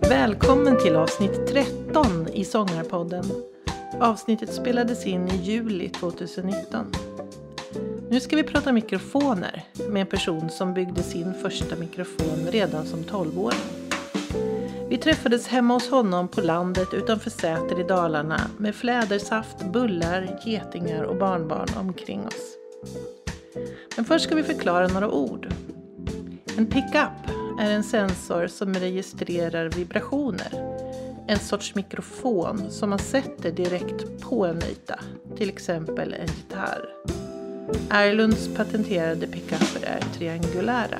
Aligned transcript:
Välkommen 0.00 0.78
till 0.82 0.96
avsnitt 0.96 1.46
13 1.48 2.28
i 2.32 2.44
Sångarpodden. 2.44 3.24
Avsnittet 4.00 4.54
spelades 4.54 5.06
in 5.06 5.28
i 5.28 5.36
juli 5.36 5.88
2019. 5.88 6.86
Nu 8.08 8.20
ska 8.20 8.36
vi 8.36 8.42
prata 8.42 8.72
mikrofoner 8.72 9.62
med 9.88 10.00
en 10.00 10.06
person 10.06 10.50
som 10.50 10.74
byggde 10.74 11.02
sin 11.02 11.34
första 11.34 11.76
mikrofon 11.76 12.46
redan 12.50 12.86
som 12.86 13.00
12-åring. 13.00 13.79
Vi 14.90 14.98
träffades 14.98 15.48
hemma 15.48 15.74
hos 15.74 15.90
honom 15.90 16.28
på 16.28 16.40
landet 16.40 16.94
utanför 16.94 17.30
Säter 17.30 17.80
i 17.80 17.82
Dalarna 17.82 18.40
med 18.58 18.74
flädersaft, 18.74 19.64
bullar, 19.72 20.38
getingar 20.46 21.02
och 21.02 21.16
barnbarn 21.16 21.68
omkring 21.76 22.26
oss. 22.26 22.56
Men 23.96 24.04
först 24.04 24.24
ska 24.24 24.34
vi 24.34 24.42
förklara 24.42 24.88
några 24.88 25.10
ord. 25.10 25.48
En 26.56 26.66
pickup 26.66 27.36
är 27.60 27.70
en 27.70 27.84
sensor 27.84 28.46
som 28.46 28.74
registrerar 28.74 29.68
vibrationer. 29.68 30.78
En 31.28 31.38
sorts 31.38 31.74
mikrofon 31.74 32.70
som 32.70 32.90
man 32.90 32.98
sätter 32.98 33.50
direkt 33.50 34.20
på 34.20 34.46
en 34.46 34.62
yta, 34.62 35.00
till 35.36 35.48
exempel 35.48 36.14
en 36.14 36.26
gitarr. 36.26 36.88
Erlunds 37.90 38.48
patenterade 38.56 39.26
pickuper 39.26 39.84
är 39.84 40.00
triangulära. 40.18 40.98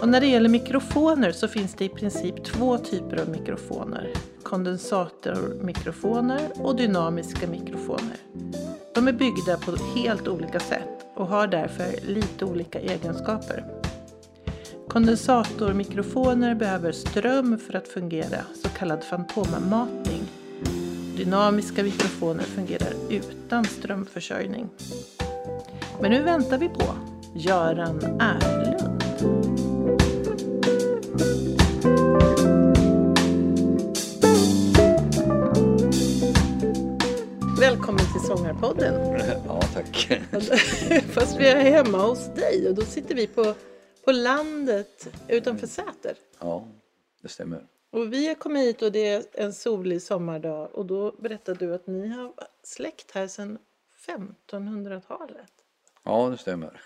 Och 0.00 0.08
när 0.08 0.20
det 0.20 0.26
gäller 0.26 0.48
mikrofoner 0.48 1.32
så 1.32 1.48
finns 1.48 1.74
det 1.74 1.84
i 1.84 1.88
princip 1.88 2.44
två 2.44 2.78
typer 2.78 3.20
av 3.20 3.28
mikrofoner. 3.28 4.12
Kondensatormikrofoner 4.42 6.40
och 6.54 6.76
dynamiska 6.76 7.46
mikrofoner. 7.46 8.16
De 8.94 9.08
är 9.08 9.12
byggda 9.12 9.56
på 9.56 9.76
helt 9.96 10.28
olika 10.28 10.60
sätt 10.60 11.06
och 11.14 11.26
har 11.26 11.46
därför 11.46 12.06
lite 12.06 12.44
olika 12.44 12.80
egenskaper. 12.80 13.64
Kondensatormikrofoner 14.88 16.54
behöver 16.54 16.92
ström 16.92 17.58
för 17.58 17.76
att 17.76 17.88
fungera, 17.88 18.44
så 18.62 18.68
kallad 18.68 19.04
fantommatning. 19.04 20.22
Dynamiska 21.16 21.82
mikrofoner 21.82 22.44
fungerar 22.44 22.92
utan 23.10 23.64
strömförsörjning. 23.64 24.68
Men 26.00 26.10
nu 26.10 26.22
väntar 26.22 26.58
vi 26.58 26.68
på 26.68 26.84
Göran 27.34 27.98
Erlund. 28.20 28.99
Välkommen 37.60 38.04
till 38.12 38.20
Sångarpodden. 38.20 39.20
Ja, 39.46 39.60
tack. 39.74 40.08
Fast 41.14 41.40
vi 41.40 41.48
är 41.48 41.56
hemma 41.56 41.98
hos 41.98 42.34
dig 42.34 42.68
och 42.68 42.74
då 42.74 42.82
sitter 42.82 43.14
vi 43.14 43.26
på, 43.26 43.54
på 44.04 44.12
landet 44.12 45.08
utanför 45.28 45.66
Säter. 45.66 46.16
Ja, 46.38 46.68
det 47.22 47.28
stämmer. 47.28 47.66
Och 47.90 48.12
vi 48.12 48.28
har 48.28 48.34
kommit 48.34 48.62
hit 48.62 48.82
och 48.82 48.92
det 48.92 49.08
är 49.08 49.24
en 49.32 49.52
solig 49.52 50.02
sommardag 50.02 50.74
och 50.74 50.86
då 50.86 51.12
berättade 51.18 51.66
du 51.66 51.74
att 51.74 51.86
ni 51.86 52.08
har 52.08 52.32
släkt 52.62 53.10
här 53.10 53.28
sedan 53.28 53.58
1500-talet. 54.06 55.52
Ja, 56.02 56.28
det 56.28 56.38
stämmer. 56.38 56.82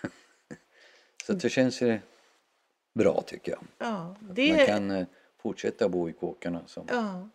Så 1.25 1.33
det 1.33 1.49
känns 1.49 1.81
ju 1.81 1.99
bra 2.93 3.21
tycker 3.21 3.51
jag. 3.51 3.63
Ja, 3.77 4.15
det, 4.21 4.57
Man 4.57 4.65
kan 4.65 4.91
eh, 4.91 5.07
fortsätta 5.41 5.89
bo 5.89 6.09
i 6.09 6.13
kåkarna 6.13 6.61
som 6.65 6.87
ja, 6.89 7.29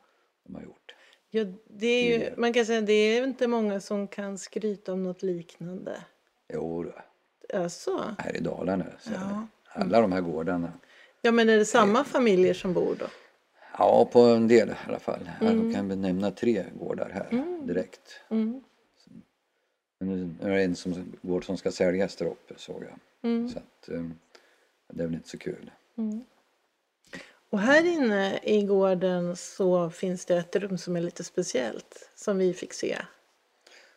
de 0.44 0.54
har 0.54 0.62
gjort. 0.62 0.94
Ja, 1.30 1.44
det 1.68 1.86
är 1.86 2.18
ju, 2.18 2.36
man 2.36 2.52
kan 2.52 2.66
säga 2.66 2.80
det 2.80 2.92
är 2.92 3.24
inte 3.24 3.46
många 3.46 3.80
som 3.80 4.08
kan 4.08 4.38
skryta 4.38 4.92
om 4.92 5.02
något 5.02 5.22
liknande. 5.22 6.04
Jo, 6.52 6.82
då, 6.82 6.92
Alltså, 7.58 8.14
här 8.18 8.36
i 8.36 8.41
Dalarna. 8.41 8.86
Så 9.00 9.10
Ja. 9.12 9.46
Alla 9.72 10.00
de 10.00 10.12
här 10.12 10.20
gårdarna. 10.20 10.72
ja 11.22 11.32
men 11.32 11.48
är 11.48 11.56
det 11.58 11.64
samma 11.64 12.04
familjer 12.04 12.54
som 12.54 12.72
bor 12.72 12.96
då? 12.98 13.06
Ja, 13.78 14.08
på 14.12 14.20
en 14.20 14.48
del 14.48 14.69
i 14.69 14.72
alla 14.88 14.98
fall. 14.98 15.30
Jag 15.40 15.74
kan 15.74 16.00
nämna 16.00 16.30
tre 16.30 16.64
gårdar 16.80 17.10
här 17.10 17.44
direkt. 17.66 18.20
Mm. 18.28 18.62
Men 19.98 20.36
nu 20.40 20.50
är 20.50 20.56
det 20.56 20.62
en 20.62 20.76
som, 20.76 21.12
gård 21.22 21.44
som 21.46 21.56
ska 21.56 21.70
säljas 21.72 22.16
där 22.16 22.26
uppe 22.26 22.54
såg 22.56 22.82
jag. 22.82 23.30
Mm. 23.30 23.48
Så 23.48 23.58
att, 23.58 23.88
eh, 23.88 24.04
det 24.92 25.02
är 25.02 25.06
väl 25.06 25.14
inte 25.14 25.28
så 25.28 25.38
kul. 25.38 25.70
Och 27.50 27.59
här 27.59 27.84
inne 27.87 28.38
i 28.43 28.62
gården 28.62 29.37
så 29.37 29.91
finns 29.91 30.25
det 30.27 30.37
ett 30.37 30.56
rum 30.56 30.78
som 30.78 30.97
är 30.97 31.00
lite 31.00 31.25
speciellt 31.25 32.11
som 32.15 32.38
vi 32.38 32.55
fick 32.55 32.72
se. 32.72 32.97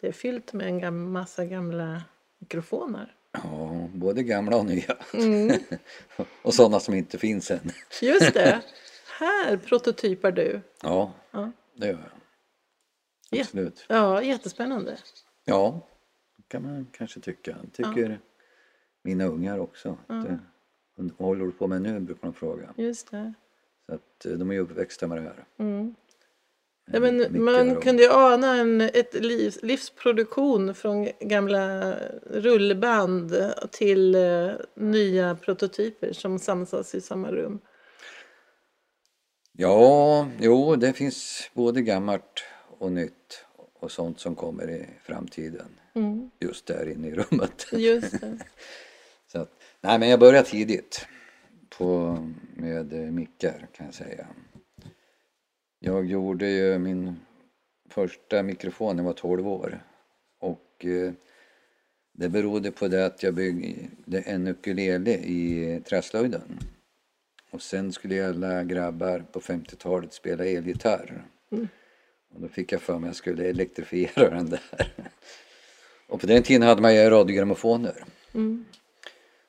Det 0.02 0.08
är 0.08 0.12
fyllt 0.12 0.54
med 0.54 0.68
en 0.68 0.80
gam- 0.80 1.12
massa 1.12 1.46
gamla 1.46 2.02
mikrofoner. 2.40 3.16
Ja, 3.32 3.90
både 3.94 4.24
gamla 4.24 4.58
och 4.58 4.66
nya. 4.66 4.98
Mm. 5.14 5.52
och 6.42 6.54
sådana 6.54 6.80
som 6.80 6.94
inte 6.94 7.18
finns 7.18 7.52
än. 7.52 7.72
Just 8.02 8.34
det! 8.34 8.62
Här 9.20 9.58
prototypar 9.58 10.32
du. 10.32 10.62
Ja, 10.82 11.14
Ja. 11.32 11.52
det 11.76 11.88
gör 11.88 11.94
jag. 11.94 12.10
Ja. 13.30 13.42
Absolut. 13.42 13.86
Ja, 13.90 14.22
jättespännande. 14.24 14.98
Ja, 15.46 15.88
det 16.38 16.44
kan 16.48 16.62
man 16.64 16.88
kanske 16.92 17.20
tycka. 17.20 17.56
Tycker 17.74 18.20
mina 19.04 19.26
ungar 19.26 19.60
också. 19.60 19.98
Det, 20.08 20.40
vad 20.96 21.12
håller 21.12 21.46
du 21.46 21.52
på 21.52 21.68
med 21.68 21.82
nu 21.82 22.00
brukar 22.00 22.22
de 22.28 22.34
fråga. 22.34 22.74
Just 22.78 23.12
det. 23.12 23.34
Så 23.90 23.96
att 23.96 24.26
eh, 24.26 24.32
de 24.32 24.50
är 24.50 24.54
ju 24.54 24.60
uppväxta 24.60 25.08
med 25.08 25.18
det 25.18 25.22
här. 25.24 25.46
Mm. 25.60 25.96
Ja, 26.86 26.96
Eh, 26.96 27.02
men 27.02 27.18
mycket 27.18 27.34
man 27.34 27.78
och- 27.78 27.84
kunde 27.84 28.04
ju 28.04 28.10
ana 28.10 28.56
en 28.56 28.82
ett 28.82 29.14
liv, 29.14 29.56
livsproduktion 29.62 30.74
från 30.76 31.10
gamla 31.20 31.96
rullband 32.30 33.34
till 33.72 34.16
eh, 34.16 34.52
nya 34.76 35.36
prototyper 35.36 36.14
som 36.14 36.40
samsas 36.40 36.96
i 36.96 37.02
samma 37.02 37.32
rum. 37.32 37.60
Ja, 39.52 40.28
jo 40.40 40.76
det 40.76 40.94
finns 40.94 41.50
både 41.54 41.82
gammalt 41.82 42.44
och 42.80 42.92
nytt 42.92 43.46
och 43.80 43.92
sånt 43.92 44.20
som 44.20 44.36
kommer 44.36 44.70
i 44.70 44.86
framtiden. 45.04 45.66
Mm. 45.96 46.32
Just 46.40 46.66
där 46.66 46.90
inne 46.90 47.08
i 47.08 47.16
rummet. 47.16 47.66
Just. 47.72 48.14
Så 49.32 49.40
att, 49.40 49.52
nej 49.82 50.00
men 50.00 50.10
jag 50.10 50.20
började 50.20 50.48
tidigt 50.50 51.06
på, 51.78 52.18
med 52.54 52.94
eh, 52.94 53.12
mickar 53.12 53.68
kan 53.72 53.86
jag 53.86 53.96
säga. 53.96 54.28
Jag 55.80 56.06
gjorde 56.06 56.50
ju 56.50 56.80
min 56.80 57.20
första 57.90 58.44
mikrofon 58.44 58.96
när 58.96 59.04
jag 59.04 59.08
var 59.08 59.14
12 59.14 59.48
år. 59.48 59.84
Och 60.40 60.86
eh, 60.86 61.14
det 62.12 62.30
berodde 62.30 62.72
på 62.72 62.88
det 62.88 63.06
att 63.06 63.24
jag 63.24 63.34
byggde 63.34 64.20
en 64.20 64.48
ukulele 64.48 65.12
i 65.12 65.82
träslöjden. 65.86 66.60
Och 67.52 67.62
sen 67.62 67.94
skulle 67.94 68.30
alla 68.30 68.64
grabbar 68.64 69.20
på 69.32 69.40
50-talet 69.40 70.14
spela 70.14 70.46
elgitarr. 70.46 71.24
Och 72.34 72.42
då 72.42 72.48
fick 72.48 72.72
jag 72.72 72.82
för 72.82 72.94
mig 72.94 73.08
att 73.08 73.10
jag 73.10 73.16
skulle 73.16 73.50
elektrifiera 73.50 74.30
den 74.36 74.50
där. 74.50 74.94
Och 76.08 76.22
på 76.22 76.28
den 76.28 76.44
tiden 76.44 76.62
hade 76.62 76.82
man 76.82 76.96
ju 76.96 77.10
radiogrammofoner. 77.10 78.04
Mm. 78.34 78.66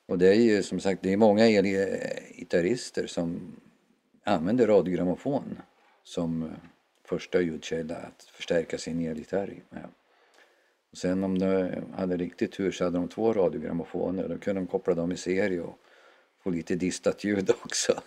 Och 0.06 0.18
det 0.18 0.28
är 0.28 0.34
ju 0.34 0.62
som 0.62 0.80
sagt, 0.80 1.02
det 1.02 1.12
är 1.12 1.16
många 1.16 1.46
elgitarrister 1.46 3.06
som 3.06 3.56
använder 4.24 4.66
radiogrammofon 4.66 5.58
som 6.02 6.50
första 7.04 7.40
ljudkälla 7.40 7.96
att 7.96 8.22
förstärka 8.22 8.78
sin 8.78 9.06
elgitarr 9.06 9.62
med. 9.70 9.88
Och 10.90 10.98
sen 10.98 11.24
om 11.24 11.38
de 11.38 11.70
hade 11.94 12.16
riktigt 12.16 12.52
tur 12.52 12.70
så 12.70 12.84
hade 12.84 12.98
de 12.98 13.08
två 13.08 13.32
radiogrammofoner. 13.32 14.28
Då 14.28 14.38
kunde 14.38 14.60
de 14.60 14.66
koppla 14.66 14.94
dem 14.94 15.12
i 15.12 15.16
serie 15.16 15.60
och 15.60 15.78
få 16.42 16.50
lite 16.50 16.74
distat 16.74 17.24
ljud 17.24 17.50
också. 17.50 18.00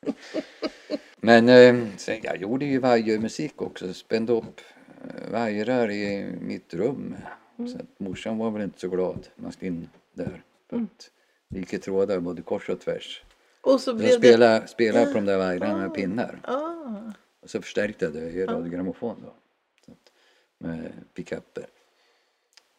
Men 1.16 1.48
eh, 1.48 1.86
sen, 1.96 2.20
jag 2.22 2.36
gjorde 2.36 2.64
ju 2.64 2.78
vajermusik 2.78 3.62
också, 3.62 3.94
spände 3.94 4.32
upp 4.32 4.60
eh, 5.04 5.30
vajrar 5.32 5.90
i 5.90 6.32
mitt 6.40 6.74
rum. 6.74 7.16
Så 7.56 7.76
att 7.76 8.00
morsan 8.00 8.38
var 8.38 8.50
väl 8.50 8.62
inte 8.62 8.80
så 8.80 8.88
glad 8.88 9.28
man 9.36 9.52
skulle 9.52 9.68
in 9.68 9.88
där. 10.14 10.42
För 10.70 10.76
i 11.54 11.78
trådar 11.78 12.20
både 12.20 12.42
kors 12.42 12.68
och 12.68 12.80
tvärs. 12.80 13.22
Och 13.60 13.72
så 13.72 13.78
Så 13.78 13.94
blev 13.94 14.10
jag 14.10 14.20
det... 14.20 14.28
spelade, 14.28 14.66
spelade 14.68 15.06
på 15.06 15.12
de 15.12 15.24
där 15.26 15.38
vajrarna 15.38 15.76
med 15.76 15.94
pinnar. 15.94 16.40
Ah, 16.44 17.12
Och 17.42 17.50
så 17.50 17.62
förstärkte 17.62 18.04
jag 18.04 18.14
det 18.14 18.20
i 18.30 18.46
radiogrammofon 18.46 19.16
då. 19.24 19.34
Så 19.86 19.92
att, 19.92 20.12
med 20.58 20.92
pickuper. 21.14 21.66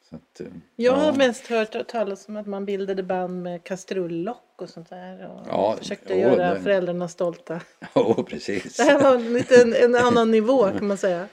Så 0.09 0.15
att, 0.15 0.39
eh, 0.39 0.47
jag 0.75 0.93
har 0.93 1.05
ja. 1.05 1.13
mest 1.17 1.47
hört 1.47 1.87
talas 1.87 2.27
om 2.27 2.37
att 2.37 2.47
man 2.47 2.65
bildade 2.65 3.03
band 3.03 3.43
med 3.43 3.63
kastrullock 3.63 4.53
och 4.61 4.69
sånt 4.69 4.89
där. 4.89 5.27
Och 5.31 5.47
Ja, 5.47 5.75
försökte 5.77 6.13
jo, 6.13 6.19
göra 6.19 6.53
det- 6.53 6.61
föräldrarna 6.61 7.07
stolta. 7.07 7.61
Ja, 7.93 8.25
precis. 8.29 8.77
Det 8.77 8.83
här 8.83 9.03
var 9.03 9.15
en, 9.15 9.33
liten, 9.33 9.73
en 9.73 9.95
annan 10.05 10.31
nivå 10.31 10.69
kan 10.71 10.87
man 10.87 10.97
säga. 10.97 11.27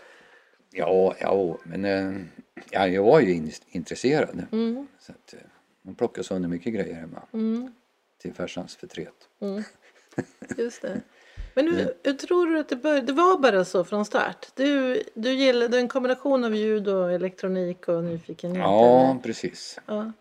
Ja, 0.71 1.15
ja, 1.21 1.59
men 1.65 1.85
eh, 1.85 2.13
ja, 2.71 2.87
jag 2.89 3.03
var 3.03 3.21
ju 3.21 3.35
in, 3.35 3.53
intresserad. 3.69 4.47
Mm, 4.53 4.87
Så 4.99 5.13
att, 5.13 5.35
man 5.85 5.95
plockade 5.95 6.25
sönder 6.25 6.49
mycket 6.49 6.75
grejer 6.75 6.95
hemma 6.95 7.23
mm, 7.33 7.73
till 8.19 8.35
farsans 8.35 8.77
förtret. 8.77 9.29
mm. 9.41 9.63
Just 10.59 10.83
det. 10.83 11.01
Men 11.55 11.69
hur, 11.69 11.95
hur 12.03 12.13
tror 12.13 12.47
du 12.47 12.59
att 12.59 12.69
det 12.69 12.77
började? 12.77 13.07
Det 13.07 13.13
var 13.13 13.39
bara 13.39 13.65
så 13.65 13.85
från 13.85 14.05
start? 14.05 14.47
Du, 14.55 15.03
du 15.15 15.33
gillade 15.33 15.79
en 15.79 15.89
kombination 15.89 16.45
av 16.45 16.55
ljud 16.55 16.89
och 16.89 17.13
elektronik 17.13 17.89
och 17.89 18.05
nyfikenhet? 18.05 18.63
Ja, 18.63 19.11
eller? 19.11 19.21
precis. 19.21 19.81
ja. 19.87 20.13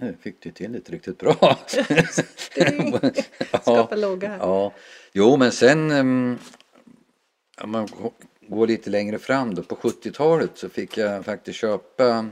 Det 0.00 0.14
fick 0.20 0.40
du 0.40 0.50
till 0.50 0.72
det 0.72 0.90
riktigt 0.90 1.18
bra. 1.18 1.34
Skapa 3.60 3.96
logga 3.96 4.28
här. 4.28 4.38
Ja, 4.38 4.72
jo 5.12 5.36
men 5.36 5.52
sen 5.52 5.90
um, 5.90 6.38
om 7.62 7.70
man 7.70 7.86
gå- 7.86 8.12
går 8.48 8.66
lite 8.66 8.90
längre 8.90 9.18
fram 9.18 9.54
då 9.54 9.62
på 9.62 9.74
70-talet 9.74 10.50
så 10.54 10.68
fick 10.68 10.96
jag 10.96 11.24
faktiskt 11.24 11.58
köpa 11.58 12.28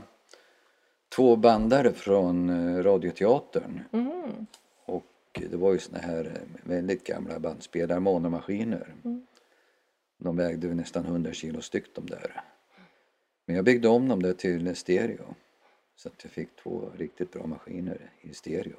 två 1.15 1.35
bandare 1.35 1.93
från 1.93 2.49
eh, 2.49 2.83
Radioteatern. 2.83 3.79
Mhm. 3.91 4.45
Och 4.85 5.05
det 5.33 5.57
var 5.57 5.73
ju 5.73 5.79
såna 5.79 5.99
här 5.99 6.25
eh, 6.25 6.69
väldigt 6.69 7.03
gamla 7.03 7.39
bandspelare, 7.39 7.99
monomaskiner. 7.99 8.95
De 10.17 10.35
vägde 10.35 10.73
nästan 10.73 11.05
100 11.05 11.33
kilo 11.33 11.61
styck 11.61 11.95
de 11.95 12.05
där. 12.05 12.43
Men 13.45 13.55
jag 13.55 13.65
byggde 13.65 13.87
om 13.87 14.07
dem 14.07 14.21
där 14.21 14.33
till 14.33 14.75
stereo. 14.75 15.35
Så 15.95 16.09
att 16.09 16.23
jag 16.23 16.31
fick 16.31 16.55
två 16.55 16.91
riktigt 16.97 17.31
bra 17.31 17.47
maskiner 17.47 18.11
i 18.21 18.33
stereo. 18.33 18.77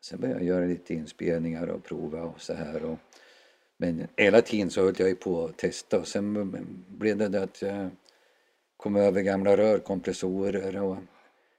Sen 0.00 0.20
började 0.20 0.40
jag 0.40 0.48
göra 0.48 0.66
lite 0.66 0.94
inspelningar 0.94 1.66
och 1.66 1.84
prova 1.84 2.22
och 2.22 2.40
så 2.40 2.54
här. 2.54 2.84
Och, 2.84 2.98
men 3.76 4.08
hela 4.16 4.42
tiden 4.42 4.70
så 4.70 4.82
höll 4.82 4.94
jag 4.98 5.08
ju 5.08 5.14
på 5.14 5.44
att 5.44 5.56
testa 5.56 6.00
och 6.00 6.08
sen 6.08 6.56
blev 6.88 7.16
det 7.16 7.28
det 7.28 7.42
att 7.42 7.62
jag 7.62 7.90
kom 8.76 8.96
över 8.96 9.22
gamla 9.22 9.56
rörkompressorer 9.56 10.82
och 10.82 10.96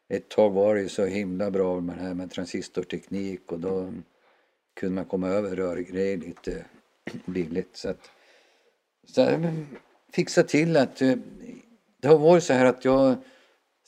ett 0.10 0.30
tag 0.30 0.50
var 0.50 0.76
det 0.76 0.82
ju 0.82 0.90
så 0.90 1.06
himla 1.06 1.52
bra 1.52 1.80
med 1.82 1.98
det 1.98 2.02
här 2.02 2.14
med 2.14 2.32
transistorteknik 2.32 3.52
och 3.52 3.60
då 3.60 3.94
kunde 4.80 4.96
man 4.96 5.06
komma 5.06 5.28
över 5.28 5.56
rörgrejer 5.56 6.18
lite 6.18 6.66
billigt. 7.26 7.78
Så 7.78 7.90
att 7.90 8.12
så 9.08 9.22
jag 9.22 9.66
fixa 10.14 10.44
till 10.44 10.78
att 10.78 11.02
eh, 11.02 11.16
det 12.02 12.08
har 12.08 12.18
varit 12.18 12.44
så 12.44 12.54
här 12.54 12.66
att 12.66 12.86
jag 12.86 13.16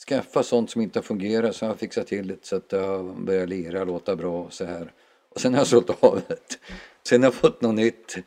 skaffat 0.07 0.45
sånt 0.45 0.69
som 0.69 0.81
inte 0.81 1.00
har 1.00 1.03
fungerat 1.03 1.56
så 1.56 1.65
har 1.65 1.71
jag 1.71 1.79
fixat 1.79 2.07
till 2.07 2.27
det 2.27 2.45
så 2.45 2.56
att 2.56 2.69
det 2.69 2.77
har 2.77 3.03
börjat 3.03 3.50
lira, 3.50 3.83
låta 3.83 4.15
bra 4.15 4.44
och 4.44 4.53
så 4.53 4.65
här. 4.65 4.94
Och 5.29 5.41
sen 5.41 5.53
har 5.53 5.59
jag 5.59 5.68
sålt 5.68 6.03
av 6.03 6.21
det. 6.27 6.57
Sen 7.07 7.21
har 7.21 7.27
jag 7.27 7.33
fått 7.33 7.62
något 7.62 7.75
nytt 7.75 8.18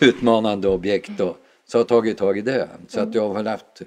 utmanande 0.00 0.68
objekt 0.68 1.20
och 1.20 1.36
så 1.64 1.78
har 1.78 1.80
jag 1.80 1.88
tagit 1.88 2.18
tag 2.18 2.38
i 2.38 2.40
det. 2.40 2.68
Så 2.88 3.00
att 3.00 3.14
jag 3.14 3.28
har 3.28 3.44
haft 3.44 3.82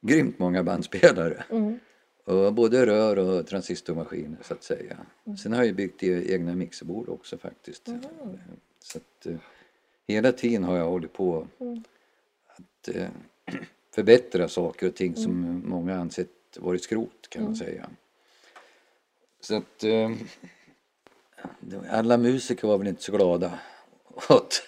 grymt 0.00 0.38
många 0.38 0.62
bandspelare. 0.62 1.44
Och 2.24 2.52
både 2.54 2.86
rör 2.86 3.18
och 3.18 3.46
transistormaskiner 3.46 4.38
så 4.42 4.54
att 4.54 4.62
säga. 4.64 4.96
Sen 5.42 5.52
har 5.52 5.64
jag 5.64 5.74
byggt 5.74 6.02
e- 6.02 6.34
egna 6.34 6.54
mixerbord 6.54 7.08
också 7.08 7.38
faktiskt. 7.38 7.88
Så 8.82 8.98
att, 8.98 9.26
eh, 9.26 9.36
hela 10.06 10.32
tiden 10.32 10.64
har 10.64 10.76
jag 10.76 10.86
hållit 10.86 11.12
på 11.12 11.46
att 12.46 12.88
eh, 12.88 13.08
förbättra 13.94 14.48
saker 14.48 14.88
och 14.88 14.94
ting 14.94 15.16
som 15.16 15.62
många 15.66 15.96
ansett 15.96 16.28
varit 16.56 16.84
skrot 16.84 17.28
kan 17.28 17.44
man 17.44 17.56
säga. 17.56 17.90
Så 19.40 19.56
att 19.56 19.84
eh, 19.84 20.10
alla 21.90 22.16
musiker 22.18 22.68
var 22.68 22.78
väl 22.78 22.86
inte 22.86 23.02
så 23.02 23.12
glada 23.12 23.58
åt 24.28 24.62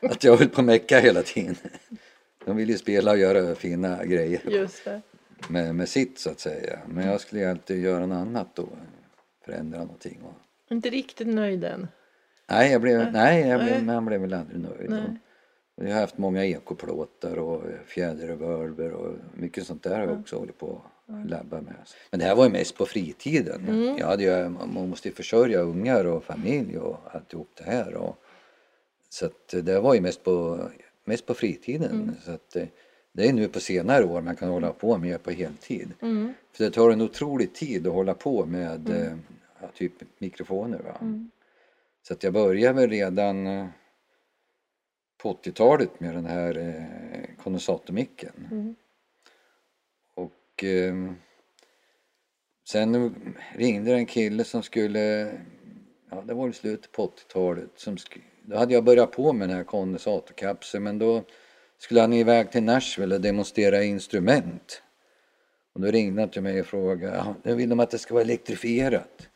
att 0.00 0.24
jag 0.24 0.36
höll 0.36 0.48
på 0.48 0.60
att 0.60 0.64
mecka 0.66 1.00
hela 1.00 1.22
tiden. 1.22 1.56
De 2.44 2.56
ville 2.56 2.72
ju 2.72 2.78
spela 2.78 3.10
och 3.10 3.18
göra 3.18 3.54
fina 3.54 4.04
grejer 4.04 4.40
Just 4.50 4.84
det. 4.84 5.02
Med, 5.48 5.74
med 5.74 5.88
sitt 5.88 6.18
så 6.18 6.30
att 6.30 6.40
säga. 6.40 6.78
Men 6.88 7.06
jag 7.06 7.20
skulle 7.20 7.50
alltid 7.50 7.82
göra 7.84 8.06
något 8.06 8.16
annat 8.16 8.48
då. 8.54 8.68
Förändra 9.44 9.78
någonting. 9.78 10.18
Och, 10.22 10.72
Inte 10.72 10.90
riktigt 10.90 11.28
nöjd 11.28 11.64
än. 11.64 11.88
nej, 12.50 12.72
jag 12.72 12.80
blev, 12.80 13.12
nej, 13.12 13.40
jag 13.48 13.58
Nej. 13.58 13.66
blev, 13.66 13.84
man 13.84 14.04
blev 14.06 14.20
väl 14.20 14.34
aldrig 14.34 14.60
nöjd. 14.60 14.90
Nej. 14.90 15.16
Jag 15.80 15.94
har 15.94 16.00
haft 16.00 16.18
många 16.18 16.44
ekoplåtar 16.44 17.36
och 17.38 17.62
fjäderrevolver 17.86 18.92
och 18.92 19.14
mycket 19.34 19.66
sånt 19.66 19.82
där 19.82 19.98
har 19.98 20.06
jag 20.06 20.20
också 20.20 20.36
hållit 20.38 20.58
på 20.58 20.82
att 21.06 21.30
labba 21.30 21.60
med. 21.60 21.74
Men 22.10 22.20
det 22.20 22.26
här 22.26 22.34
var 22.34 22.44
ju 22.44 22.50
mest 22.50 22.76
på 22.76 22.86
fritiden. 22.86 23.94
Jag 23.98 24.06
hade 24.06 24.22
ju, 24.22 24.48
man 24.48 24.88
måste 24.88 25.08
ju 25.08 25.14
försörja 25.14 25.60
ungar 25.60 26.04
och 26.04 26.24
familj 26.24 26.78
och 26.78 26.98
alltihop 27.12 27.50
det 27.54 27.64
här. 27.64 27.94
Och, 27.94 28.16
så 29.08 29.26
att 29.26 29.54
det 29.62 29.80
var 29.80 29.94
ju 29.94 30.00
mest 30.00 30.24
på, 30.24 30.68
mest 31.04 31.26
på 31.26 31.34
fritiden. 31.34 32.16
Så 32.24 32.30
att 32.30 32.56
det, 33.16 33.28
är 33.28 33.32
nu 33.32 33.48
på 33.48 33.60
senare 33.60 34.04
år 34.04 34.20
man 34.22 34.36
kan 34.36 34.48
hålla 34.48 34.72
på 34.72 34.98
med 34.98 35.22
på 35.22 35.30
heltid. 35.30 35.92
För 36.52 36.64
det 36.64 36.70
tar 36.70 36.90
en 36.90 37.00
otrolig 37.00 37.54
tid 37.54 37.86
att 37.86 37.92
hålla 37.92 38.14
på 38.14 38.46
med 38.46 38.88
eh, 38.88 39.16
ja, 39.60 39.68
typ 39.74 39.92
mikrofoner. 40.18 40.78
Va? 40.78 40.96
Så 42.02 42.12
att 42.14 42.22
jag 42.22 42.32
började 42.32 42.80
väl 42.80 42.90
redan 42.90 43.46
eh, 43.46 43.66
på 45.22 45.32
80-talet 45.32 46.00
med 46.00 46.14
den 46.14 46.26
här 46.26 46.58
eh, 46.58 47.36
kondensatormicken. 47.42 48.32
Och 50.14 50.64
eh, 50.64 50.94
sen 52.68 53.14
ringde 53.54 53.92
en 53.94 54.06
kille 54.06 54.44
som 54.44 54.62
skulle, 54.62 55.32
ja 56.10 56.22
det 56.26 56.34
var 56.34 56.48
i 56.48 56.52
slutet 56.52 56.92
på 56.92 57.06
80-talet, 57.06 57.70
som 57.76 57.96
sk- 57.96 58.20
då 58.42 58.56
hade 58.56 58.74
jag 58.74 58.84
börjat 58.84 59.12
på 59.12 59.32
med 59.32 59.48
den 59.48 59.56
här 59.56 59.64
kondensatorkapseln 59.64 60.84
men 60.84 60.98
då 60.98 61.22
skulle 61.78 62.00
han 62.00 62.12
iväg 62.12 62.50
till 62.52 62.62
Nashville 62.62 63.14
och 63.14 63.20
demonstrera 63.20 63.82
instrument. 63.82 64.82
Och 65.74 65.80
då 65.80 65.90
ringde 65.90 66.22
han 66.22 66.30
till 66.30 66.42
mig 66.42 66.60
och 66.60 66.66
frågade, 66.66 67.34
ja, 67.42 67.54
vill 67.54 67.68
de 67.68 67.80
att 67.80 67.90
det 67.90 67.98
ska 67.98 68.14
vara 68.14 68.24
elektrifierat. 68.24 69.28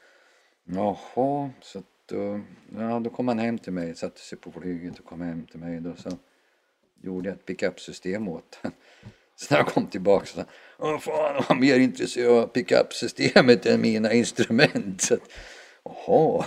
Jaha, 0.65 1.51
så 1.61 1.79
att 1.79 1.85
då, 2.07 2.41
ja, 2.79 3.01
då 3.01 3.11
kom 3.11 3.29
han 3.29 3.39
hem 3.39 3.59
till 3.59 3.73
mig, 3.73 3.95
satte 3.95 4.21
sig 4.21 4.39
på 4.39 4.53
flyget 4.53 4.99
och 4.99 5.05
kom 5.05 5.21
hem 5.21 5.47
till 5.47 5.61
mig. 5.61 5.81
Då 5.81 5.97
så 5.97 6.11
gjorde 7.03 7.29
jag 7.29 7.37
ett 7.37 7.47
pickup-system 7.47 8.29
åt 8.29 8.59
honom. 8.63 8.77
Så 9.37 9.55
när 9.55 9.59
jag 9.59 9.67
kom 9.67 9.87
tillbaka 9.87 10.27
så 10.27 10.35
sa 10.35 10.41
han, 10.41 10.49
Åh 10.79 10.99
fan, 10.99 11.35
han 11.35 11.45
var 11.49 11.57
mer 11.57 11.79
intresserad 11.79 12.33
av 12.33 12.47
pickup-systemet 12.47 13.67
än 13.67 13.81
mina 13.81 14.13
instrument. 14.13 15.01
Så 15.01 15.15
att, 15.15 15.31
Jaha, 15.85 16.45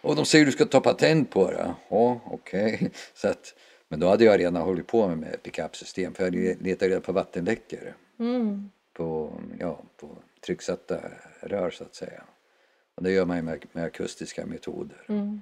och 0.00 0.16
de 0.16 0.24
säger 0.24 0.46
du 0.46 0.52
ska 0.52 0.64
ta 0.64 0.80
patent 0.80 1.30
på 1.30 1.50
det. 1.50 1.74
Jaha, 1.88 2.20
okej. 2.24 2.90
Så 3.14 3.28
att, 3.28 3.54
men 3.94 4.00
då 4.00 4.08
hade 4.08 4.24
jag 4.24 4.40
redan 4.40 4.56
hållit 4.56 4.86
på 4.86 5.08
med, 5.08 5.18
med 5.18 5.42
pickupsystem 5.42 6.14
för 6.14 6.22
jag 6.24 6.30
hade 6.30 6.54
letat 6.64 6.88
reda 6.88 7.00
på 7.00 7.12
vattenläckor 7.12 7.94
Mm. 8.18 8.70
på, 8.92 9.32
ja, 9.60 9.82
på 9.96 10.08
trycksatta 10.46 11.00
rör 11.40 11.70
så 11.70 11.84
att 11.84 11.94
säga. 11.94 12.22
Och 12.94 13.02
det 13.02 13.10
gör 13.12 13.24
man 13.24 13.36
ju 13.36 13.42
med, 13.42 13.64
med 13.72 13.84
akustiska 13.84 14.46
metoder. 14.46 14.96
Mm. 15.08 15.40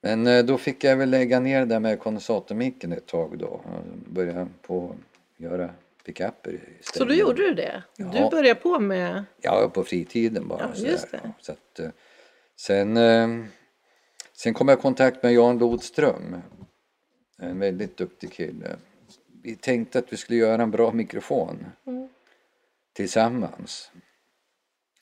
Men 0.00 0.26
eh, 0.26 0.44
då 0.44 0.58
fick 0.58 0.84
jag 0.84 0.96
väl 0.96 1.10
lägga 1.10 1.40
ner 1.40 1.60
det 1.60 1.66
där 1.66 1.80
med 1.80 1.98
kondensatormicken 2.00 2.92
ett 2.92 3.06
tag 3.06 3.38
då. 3.38 3.46
och 3.46 3.62
Börja 4.06 4.48
på 4.62 4.96
göra 5.36 5.70
pickuper 6.04 6.52
istället. 6.54 6.84
Så 6.84 7.04
då 7.04 7.14
gjorde 7.14 7.42
du 7.42 7.54
det? 7.54 7.82
Du 7.96 8.04
Ja. 8.18 8.30
började 8.30 8.60
på 8.60 8.78
med... 8.78 9.24
Ja, 9.40 9.70
på 9.74 9.84
fritiden 9.84 10.48
bara. 10.48 10.70
Ja, 10.74 10.88
just 10.90 11.10
det. 11.10 11.20
Så 11.40 11.52
att, 11.52 11.78
eh, 11.78 11.88
sen, 12.56 12.96
eh, 12.96 13.28
sen 14.32 14.54
kom 14.54 14.68
jag 14.68 14.78
i 14.78 14.82
kontakt 14.82 15.22
med 15.22 15.32
Jan 15.32 15.58
Lodström. 15.58 16.36
En 17.40 17.58
väldigt 17.58 17.96
duktig 17.96 18.32
kille. 18.32 18.76
Vi 19.42 19.56
tänkte 19.56 19.98
att 19.98 20.12
vi 20.12 20.16
skulle 20.16 20.38
göra 20.38 20.62
en 20.62 20.70
bra 20.70 20.92
mikrofon 20.92 21.66
Mm. 21.86 22.08
tillsammans. 22.92 23.90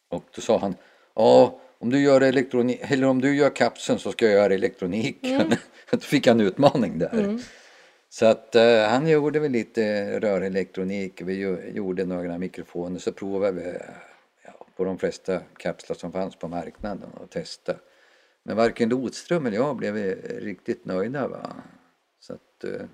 Och 0.08 0.24
då 0.34 0.40
sa 0.42 0.58
han, 0.58 0.74
ja 1.14 1.60
om 1.78 1.90
du 1.90 2.00
gör 2.00 2.20
elektronik, 2.20 2.80
eller 2.82 3.06
om 3.06 3.20
du 3.20 3.36
gör 3.36 3.50
kapseln 3.50 3.98
så 3.98 4.12
ska 4.12 4.24
jag 4.24 4.34
göra 4.34 4.54
elektroniken. 4.54 5.52
då 5.90 5.98
fick 5.98 6.26
han 6.26 6.40
en 6.40 6.46
utmaning 6.46 6.98
där. 6.98 7.38
Så 8.08 8.26
att 8.26 8.54
eh, 8.54 8.82
han 8.88 9.08
gjorde 9.08 9.38
väl 9.40 9.52
lite 9.52 10.20
rörelektronik, 10.20 11.22
vi 11.22 11.34
ju- 11.34 11.70
gjorde 11.74 12.04
några 12.04 12.38
mikrofoner 12.38 12.98
så 12.98 13.12
provade 13.12 13.52
vi 13.52 13.78
ja, 14.44 14.66
på 14.76 14.84
de 14.84 14.98
flesta 14.98 15.40
kapslar 15.56 15.96
som 15.96 16.12
fanns 16.12 16.36
på 16.36 16.48
marknaden 16.48 17.10
och 17.14 17.30
testade. 17.30 17.78
Men 18.42 18.56
varken 18.56 18.88
Lodström 18.88 19.46
eller 19.46 19.56
jag 19.56 19.76
blev 19.76 19.94
riktigt 20.40 20.84
nöjda 20.84 21.28
va. 21.28 21.52
Att 22.58 22.64
eh, 22.64 22.86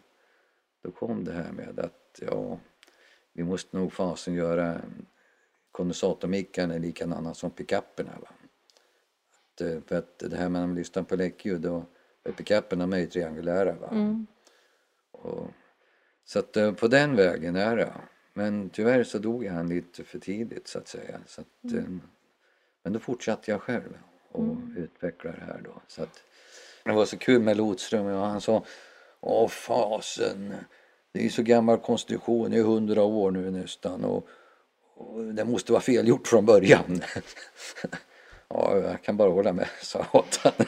då 0.82 0.90
kom 0.90 1.24
det 1.24 1.32
här 1.32 1.52
med 1.52 1.80
att 1.80 2.20
ja, 2.20 2.58
vi 3.32 3.44
måste 3.44 3.76
nog 3.76 3.92
fasen 3.92 4.34
göra 4.34 4.80
kondensatormicken 5.72 6.70
är 6.70 6.78
likadana 6.78 7.34
som 7.34 7.50
pickuperna 7.50 8.12
va. 8.20 8.28
Att, 9.54 9.60
eh, 9.60 9.80
för 9.86 9.98
att 9.98 10.18
det 10.18 10.36
här 10.36 10.48
med 10.48 10.68
man 10.68 10.74
lyssnar 10.74 11.02
på 11.02 11.16
läckljud 11.16 11.60
då 11.60 11.84
är 12.24 12.32
pickuperna 12.32 12.86
med 12.86 13.10
triangulära 13.10 13.72
va. 13.72 13.88
Mm. 13.88 14.26
Och, 15.10 15.46
så 16.24 16.38
att 16.38 16.56
eh, 16.56 16.72
på 16.72 16.88
den 16.88 17.16
vägen 17.16 17.56
är 17.56 17.76
det. 17.76 17.92
Men 18.32 18.70
tyvärr 18.70 19.04
så 19.04 19.18
dog 19.18 19.46
han 19.46 19.68
lite 19.68 20.04
för 20.04 20.18
tidigt 20.18 20.68
så 20.68 20.78
att 20.78 20.88
säga. 20.88 21.20
Så 21.26 21.40
att, 21.40 21.72
eh, 21.72 21.84
men 22.82 22.92
då 22.92 22.98
fortsatte 22.98 23.50
jag 23.50 23.62
själv 23.62 23.98
och 24.28 24.56
utveckla 24.76 25.30
det 25.30 25.44
här 25.46 25.60
då. 25.64 25.82
Så 25.86 26.02
att, 26.02 26.22
det 26.84 26.92
var 26.92 27.04
så 27.04 27.18
kul 27.18 27.42
med 27.42 27.56
Lodström 27.56 28.06
och 28.06 28.26
han 28.26 28.40
sa 28.40 28.64
Åh 29.26 29.48
fasen, 29.48 30.54
det 31.12 31.18
är 31.18 31.22
ju 31.22 31.30
så 31.30 31.42
gammal 31.42 31.78
konstruktion, 31.78 32.50
det 32.50 32.58
är 32.58 32.62
hundra 32.62 33.02
år 33.02 33.30
nu 33.30 33.50
nästan 33.50 34.04
och, 34.04 34.26
och 34.96 35.24
det 35.24 35.44
måste 35.44 35.72
vara 35.72 35.82
felgjort 35.82 36.26
från 36.26 36.46
början. 36.46 37.02
ja, 38.48 38.76
jag 38.76 39.02
kan 39.02 39.16
bara 39.16 39.30
hålla 39.30 39.52
med, 39.52 39.68
sa 39.82 40.06
åt 40.12 40.36
honom. 40.36 40.66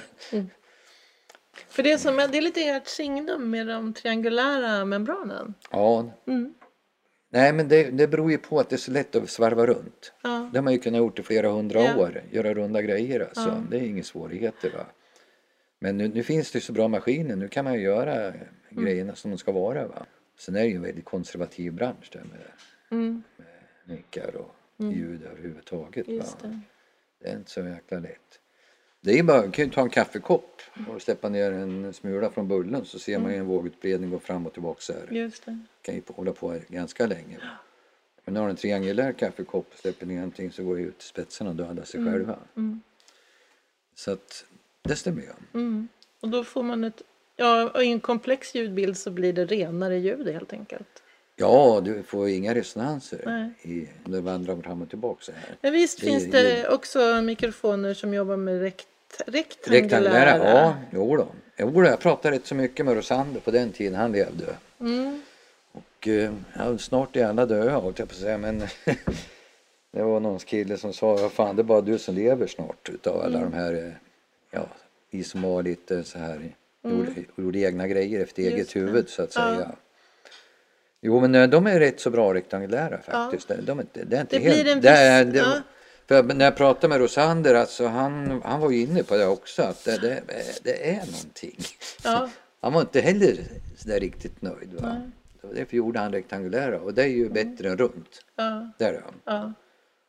För 1.69 1.83
det, 1.83 1.93
är 1.93 1.99
som, 1.99 2.17
det 2.17 2.39
är 2.39 2.43
lite 2.43 2.61
ert 2.61 2.87
signum 2.87 3.51
med 3.51 3.67
de 3.67 3.93
triangulära 3.93 4.85
membranen. 4.85 5.55
Ja. 5.71 6.11
Mm. 6.27 6.55
Nej 7.33 7.53
men 7.53 7.69
det, 7.69 7.91
det 7.91 8.09
beror 8.09 8.31
ju 8.31 8.39
på 8.39 8.61
att 8.61 8.69
det 8.69 8.77
är 8.77 8.79
så 8.79 8.91
lätt 8.91 9.17
att 9.17 9.31
svarva 9.31 9.67
runt. 9.67 10.13
Ja. 10.23 10.49
Det 10.53 10.59
har 10.59 10.63
man 10.63 10.73
ju 10.73 10.79
kunnat 10.79 10.99
gjort 10.99 11.19
i 11.19 11.23
flera 11.23 11.49
hundra 11.49 11.83
Ja. 11.83 11.97
år. 11.97 12.23
Göra 12.31 12.55
runda 12.55 12.83
grejer 12.83 13.21
alltså. 13.21 13.49
Ja. 13.49 13.63
Det 13.71 13.77
är 13.77 13.83
inga 13.83 14.03
svårigheter 14.03 14.71
va. 14.71 14.87
Men 15.87 15.99
nu, 15.99 16.09
nu 16.09 16.23
finns 16.23 16.51
det 16.51 16.57
ju 16.57 16.61
så 16.61 16.73
bra 16.73 16.89
maskiner. 16.89 17.37
Nu 17.37 17.49
kan 17.49 17.65
man 17.65 17.75
ju 17.75 17.81
göra 17.81 18.15
Mm. 18.15 18.85
grejerna 18.85 19.15
som 19.15 19.31
de 19.31 19.39
ska 19.39 19.53
vara 19.53 19.87
va. 19.89 20.07
Sen 20.39 20.57
är 20.57 20.61
det 20.61 20.67
ju 20.67 20.77
en 20.77 20.83
väldigt 20.83 21.05
konservativ 21.05 21.73
bransch 21.73 22.09
där 22.13 22.21
med 22.25 22.41
Mm. 22.91 23.23
mickar 23.85 24.37
och 24.37 24.55
ljud 24.77 25.23
överhuvudtaget. 25.23 26.09
Just 26.09 26.43
va. 26.43 26.49
det. 26.49 26.61
Det 27.21 27.29
är 27.29 27.37
inte 27.37 27.51
så 27.51 27.61
jäkla 27.61 27.99
lätt. 27.99 28.41
Det 29.01 29.19
är 29.19 29.23
bara, 29.23 29.41
man 29.41 29.51
kan 29.53 29.65
ju 29.65 29.71
ta 29.71 29.81
en 29.83 29.91
kaffekopp 29.91 30.61
och 30.89 31.03
släppa 31.03 31.29
ner 31.29 31.53
en 31.53 31.93
smula 31.93 32.31
från 32.31 32.49
bullen 32.49 32.85
så 32.85 32.99
ser 32.99 33.19
man 33.19 33.33
ju 33.33 33.39
en 33.39 33.47
vågutbredning 33.47 34.11
gå 34.11 34.19
fram 34.19 34.47
och 34.47 34.53
tillbaka 34.53 34.81
så 34.81 34.93
här. 34.93 35.09
Just 35.11 35.45
det. 35.45 35.59
kan 35.83 35.95
ju 35.95 36.03
hålla 36.07 36.33
på 36.33 36.59
ganska 36.69 37.07
länge. 37.07 37.39
Men 38.25 38.35
när 38.35 38.41
du 38.41 38.43
har 38.43 38.51
en 38.51 38.57
triangulär 38.57 39.13
kaffekopp 39.13 39.67
och 39.73 39.79
släpper 39.79 40.07
ner 40.07 40.15
någonting 40.17 40.53
så 40.53 40.65
går 40.65 40.77
det 40.77 40.83
ut 40.83 40.99
till 40.99 41.09
spetsen 41.09 41.47
och 41.47 41.55
dödar 41.55 41.85
sig 41.85 42.05
själva. 42.05 42.39
Mm. 42.57 42.81
Så 43.95 44.13
att 44.13 44.45
det 44.87 44.97
stämmer 44.97 45.23
ju. 45.23 45.29
Mm. 45.55 45.89
Och 46.21 46.29
då 46.29 46.45
får 46.45 46.63
man 46.63 46.85
ett... 46.85 47.03
Ja, 47.37 47.83
i 47.83 47.93
en 47.93 48.01
komplex 48.01 48.55
ljudbild 48.55 48.97
så 48.97 49.11
blir 49.11 49.33
det 49.33 49.45
renare 49.45 49.99
ljud 49.99 50.29
helt 50.29 50.53
enkelt. 50.53 51.03
Ja, 51.37 51.81
du 51.85 52.03
får 52.03 52.29
inga 52.29 52.55
resonanser 52.55 53.21
Nej. 53.27 53.51
i, 53.63 53.89
om 54.05 54.13
det 54.13 54.21
vandrar 54.21 54.57
fram 54.63 54.83
och 54.83 54.89
tillbaka 54.89 55.19
så 55.23 55.33
här. 55.33 55.57
Men 55.61 55.73
visst 55.73 56.01
Det- 56.01 56.07
finns 56.07 56.31
det 56.31 56.69
också 56.69 57.23
mikrofoner 57.23 57.95
som 57.95 58.15
jobbar 58.15 58.37
med 58.37 58.61
rekt, 58.61 58.87
rektangulära? 59.27 59.81
Rektangulära, 59.81 60.51
ja, 60.61 60.77
jo 60.93 61.17
då. 61.17 61.29
Jo 61.59 61.71
då, 61.71 61.85
jag 61.85 62.01
pratade 62.01 62.37
rätt 62.37 62.47
så 62.47 62.55
mycket 62.55 62.87
med 62.87 62.97
Rosander 62.97 63.41
på 63.41 63.51
den 63.51 63.73
tiden 63.73 63.95
han 63.95 64.13
levde. 64.13 64.45
Mm. 64.81 65.23
Och 65.73 66.09
eh, 66.09 66.33
ja, 66.59 66.79
snart 66.79 67.17
är 67.17 67.27
alla 67.27 67.47
döda 67.47 67.71
höll 67.71 67.85
jag 67.85 67.97
på 67.97 68.03
att 68.03 68.13
säga 68.15 68.39
men 68.39 68.59
det 69.93 70.03
var 70.03 70.21
någon 70.21 70.39
kille 70.39 70.77
som 70.77 70.93
sa, 70.93 71.17
vad 71.17 71.33
fan 71.33 71.57
det 71.57 71.63
är 71.63 71.65
bara 71.65 71.81
du 71.81 71.99
som 71.99 72.15
lever 72.15 72.47
snart 72.47 72.89
utav 72.89 73.21
alla 73.21 73.41
de 73.41 73.53
här, 73.53 73.73
eh, 73.87 73.93
ja, 74.51 74.67
vi 75.11 75.25
som 75.25 75.43
var 75.43 75.63
lite 75.63 76.05
så 76.05 76.19
här, 76.19 76.55
gjorde, 76.85 77.13
gjorde 77.37 77.59
egna 77.59 77.87
grejer 77.89 78.21
efter 78.23 78.43
Just 78.43 78.55
eget 78.55 78.73
det. 78.75 78.81
huvud 78.81 79.09
så 79.09 79.23
att 79.23 79.35
Ja. 79.35 79.55
säga. 79.57 79.73
Jo 81.01 81.21
men 81.21 81.35
eh, 81.35 81.49
de 81.49 81.67
är 81.67 81.81
rätt 81.81 82.01
så 82.01 82.11
bra 82.11 82.35
rektangulära 82.35 82.99
faktiskt. 83.03 83.49
De, 83.49 83.55
de, 83.55 83.79
är 83.79 83.83
inte- 83.83 84.05
det 84.05 84.17
är 84.17 84.21
inte 84.21 84.39
Det 84.39 84.45
blir 84.45 84.73
en 84.73 84.81
det 84.81 84.91
viss- 85.25 85.33
det, 85.33 85.39
ja. 85.39 85.63
för 86.07 86.23
när 86.35 86.45
jag 86.45 86.57
pratade 86.57 86.89
med 86.89 86.99
Rosander, 87.01 87.55
alltså 87.55 87.87
han, 87.87 88.43
han 88.45 88.61
var 88.61 88.71
ju 88.71 88.81
inne 88.81 89.03
på 89.03 89.17
det 89.17 89.27
också, 89.27 89.63
att 89.63 89.85
det, 89.85 89.99
det, 90.01 90.23
det 90.63 90.91
är 90.91 91.07
någonting. 91.07 91.59
Ja. 92.05 92.31
Han 92.61 92.73
var 92.73 92.81
inte 92.81 93.01
heller 93.01 93.37
där 93.85 94.01
riktigt 94.01 94.43
nöjd. 94.43 94.75
Va? 94.75 94.89
Nej. 94.93 95.11
Så 95.41 95.53
Därför 95.53 95.77
gjorde 95.77 95.99
han 96.01 96.13
rektangulära 96.13 96.81
och 96.81 96.95
det 96.95 97.03
är 97.03 97.07
ju 97.09 97.29
bättre 97.29 97.69
än 97.71 97.77
runt. 97.79 98.25
Ja, 98.37 98.71
Det 98.79 98.85
är 98.85 98.93
det. 98.93 99.03
ja, 99.25 99.53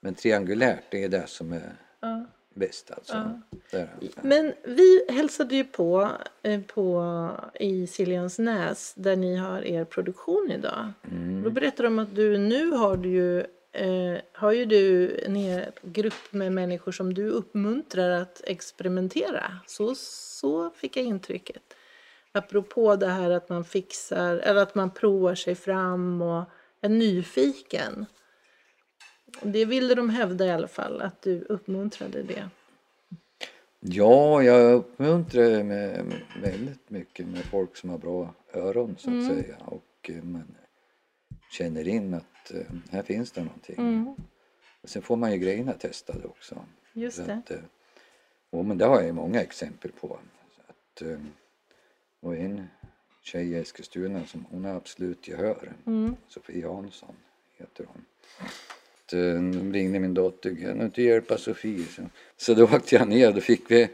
Men 0.01 0.15
triangulärt 0.15 0.83
det 0.89 1.03
är 1.03 1.09
det 1.09 1.27
som 1.27 1.53
är 1.53 1.75
ja. 1.99 2.25
Bäst 2.57 2.91
alltså. 2.91 3.39
Det. 3.71 3.89
Men 4.21 4.53
vi 4.63 5.05
hälsade 5.09 5.55
ju 5.55 5.63
på, 5.63 6.11
eh, 6.43 6.61
på 6.61 7.31
i 7.59 7.87
Siljansnäs 7.87 8.93
där 8.95 9.15
ni 9.15 9.35
har 9.35 9.61
er 9.61 9.85
produktion 9.85 10.51
idag. 10.51 10.93
Mm. 11.11 11.43
Då 11.43 11.49
berättar 11.49 11.83
de 11.83 11.99
att 11.99 12.15
du 12.15 12.37
nu 12.37 12.71
har 12.71 12.97
du 12.97 13.09
ju, 13.09 13.39
eh, 13.71 14.21
har 14.33 14.51
ju 14.51 14.65
du 14.65 15.17
en 15.25 15.63
grupp 15.81 16.31
med 16.31 16.51
människor 16.51 16.91
som 16.91 17.13
du 17.13 17.29
uppmuntrar 17.29 18.09
att 18.09 18.41
experimentera. 18.43 19.59
Så, 19.67 19.95
så 19.95 20.69
fick 20.69 20.97
jag 20.97 21.05
intrycket. 21.05 21.63
Apropå 22.31 22.95
det 22.95 23.07
här 23.07 23.29
att 23.29 23.49
man 23.49 23.63
fixar, 23.63 24.37
eller 24.37 24.61
att 24.61 24.75
man 24.75 24.91
provar 24.91 25.35
sig 25.35 25.55
fram 25.55 26.21
och 26.21 26.43
är 26.81 26.89
nyfiken. 26.89 28.05
Det 29.41 29.65
ville 29.65 29.95
de 29.95 30.09
hävda 30.09 30.45
i 30.45 30.51
alla 30.51 30.67
fall, 30.67 31.01
att 31.01 31.21
du 31.21 31.41
uppmuntrade 31.41 32.23
det. 32.23 32.49
Ja, 33.79 34.43
jag 34.43 34.73
uppmuntrar 34.73 35.63
med, 35.63 36.13
väldigt 36.41 36.89
mycket 36.89 37.27
med 37.27 37.43
folk 37.45 37.75
som 37.77 37.89
har 37.89 37.97
bra 37.97 38.33
öron 38.53 38.95
så 38.99 39.17
att 39.17 39.25
säga. 39.25 39.57
Och 39.65 40.09
eh, 40.09 40.23
man 40.23 40.55
känner 41.51 41.87
in 41.87 42.13
att 42.13 42.51
eh, 42.53 42.61
här 42.91 43.03
finns 43.03 43.31
det 43.31 43.43
någonting. 43.43 43.75
Mm, 43.77 44.15
Och 44.81 44.89
sen 44.89 45.01
får 45.01 45.15
man 45.15 45.31
ju 45.31 45.37
grejerna 45.37 45.73
testade 45.73 46.25
också. 46.25 46.65
just 46.93 47.25
det. 47.25 47.33
Att, 47.33 47.51
eh, 47.51 48.63
men 48.63 48.77
det 48.77 48.85
har 48.85 48.95
jag 48.95 49.05
ju 49.05 49.13
många 49.13 49.41
exempel 49.41 49.91
på. 49.91 50.19
Att, 50.67 51.01
och 52.19 52.35
en 52.37 52.67
tjej 53.23 53.49
i 53.51 53.55
Eskilstuna 53.55 54.25
som 54.25 54.45
hon 54.49 54.65
har 54.65 54.73
absolut 54.73 55.27
gehör. 55.27 55.73
Mm. 55.85 56.15
Sofie 56.27 56.61
Jansson 56.61 57.15
heter 57.57 57.85
hon. 57.93 58.05
Att, 59.07 59.13
eh, 59.13 59.19
De 59.19 59.73
ringde 59.73 59.99
min 59.99 60.13
dotter, 60.13 60.55
kan 60.55 60.79
du 60.79 60.85
inte 60.85 61.01
hjälpa 61.01 61.37
Sofie? 61.37 61.85
Så, 61.85 62.01
så 62.37 62.53
då 62.53 62.63
åkte 62.63 62.95
jag 62.95 63.07
ner, 63.07 63.31
då 63.31 63.41
fick 63.41 63.71
vi 63.71 63.89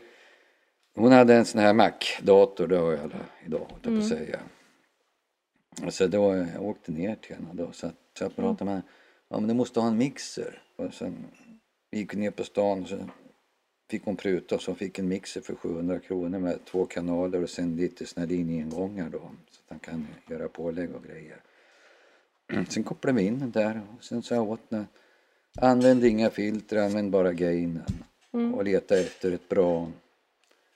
hon 0.95 1.11
hade 1.11 1.35
en 1.35 1.45
sån 1.45 1.61
här 1.61 1.73
Mac-dator, 1.73 2.67
det 2.67 2.77
har 2.77 2.91
ju 2.91 2.97
alla 2.97 3.19
idag, 3.45 3.59
höll 3.59 3.79
jag 3.81 3.93
på 3.93 3.99
att 3.99 4.07
säga. 4.07 4.39
Och 5.85 5.93
Så 5.93 6.07
då 6.07 6.35
jag 6.35 6.63
åkte 6.63 6.91
ner 6.91 7.15
till 7.15 7.35
henne 7.35 7.49
då, 7.53 7.71
så, 7.71 7.87
att, 7.87 7.95
så 8.17 8.23
jag 8.23 8.35
pratade 8.35 8.65
med 8.65 8.73
henne. 8.73 8.85
Ja 9.29 9.39
men 9.39 9.47
du 9.47 9.53
måste 9.53 9.79
ha 9.79 9.87
en 9.87 9.97
mixer. 9.97 10.61
Och 10.75 10.93
sen 10.93 11.25
gick 11.91 12.13
vi 12.13 12.17
ner 12.17 12.31
på 12.31 12.43
stan 12.43 12.81
och 12.81 12.87
så 12.89 13.09
fick 13.89 14.05
hon 14.05 14.15
pruta 14.15 14.55
och 14.55 14.61
så 14.61 14.75
fick 14.75 14.99
en 14.99 15.07
mixer 15.07 15.41
för 15.41 15.55
700 15.55 15.99
kronor 15.99 16.39
med 16.39 16.65
två 16.65 16.85
kanaler 16.85 17.43
och 17.43 17.49
sen 17.49 17.75
lite 17.75 18.05
såna 18.05 18.25
linjeingångar 18.25 19.09
då. 19.09 19.19
Så 19.19 19.61
att 19.61 19.69
han 19.69 19.79
kan 19.79 20.07
göra 20.29 20.47
pålägg 20.47 20.95
och 20.95 21.03
grejer. 21.03 21.41
Sen 22.69 22.83
kopplade 22.83 23.17
vi 23.17 23.23
in 23.23 23.39
den 23.39 23.51
där 23.51 23.81
och 23.97 24.03
sen 24.03 24.23
sa 24.23 24.35
jag 24.35 24.49
åt 24.49 24.59
henne 24.69 24.85
Använd 25.61 26.05
inga 26.05 26.29
filter, 26.29 26.77
använd 26.77 27.11
bara 27.11 27.33
gainen. 27.33 28.03
Och 28.55 28.63
leta 28.63 28.99
efter 28.99 29.31
ett 29.31 29.49
bra 29.49 29.91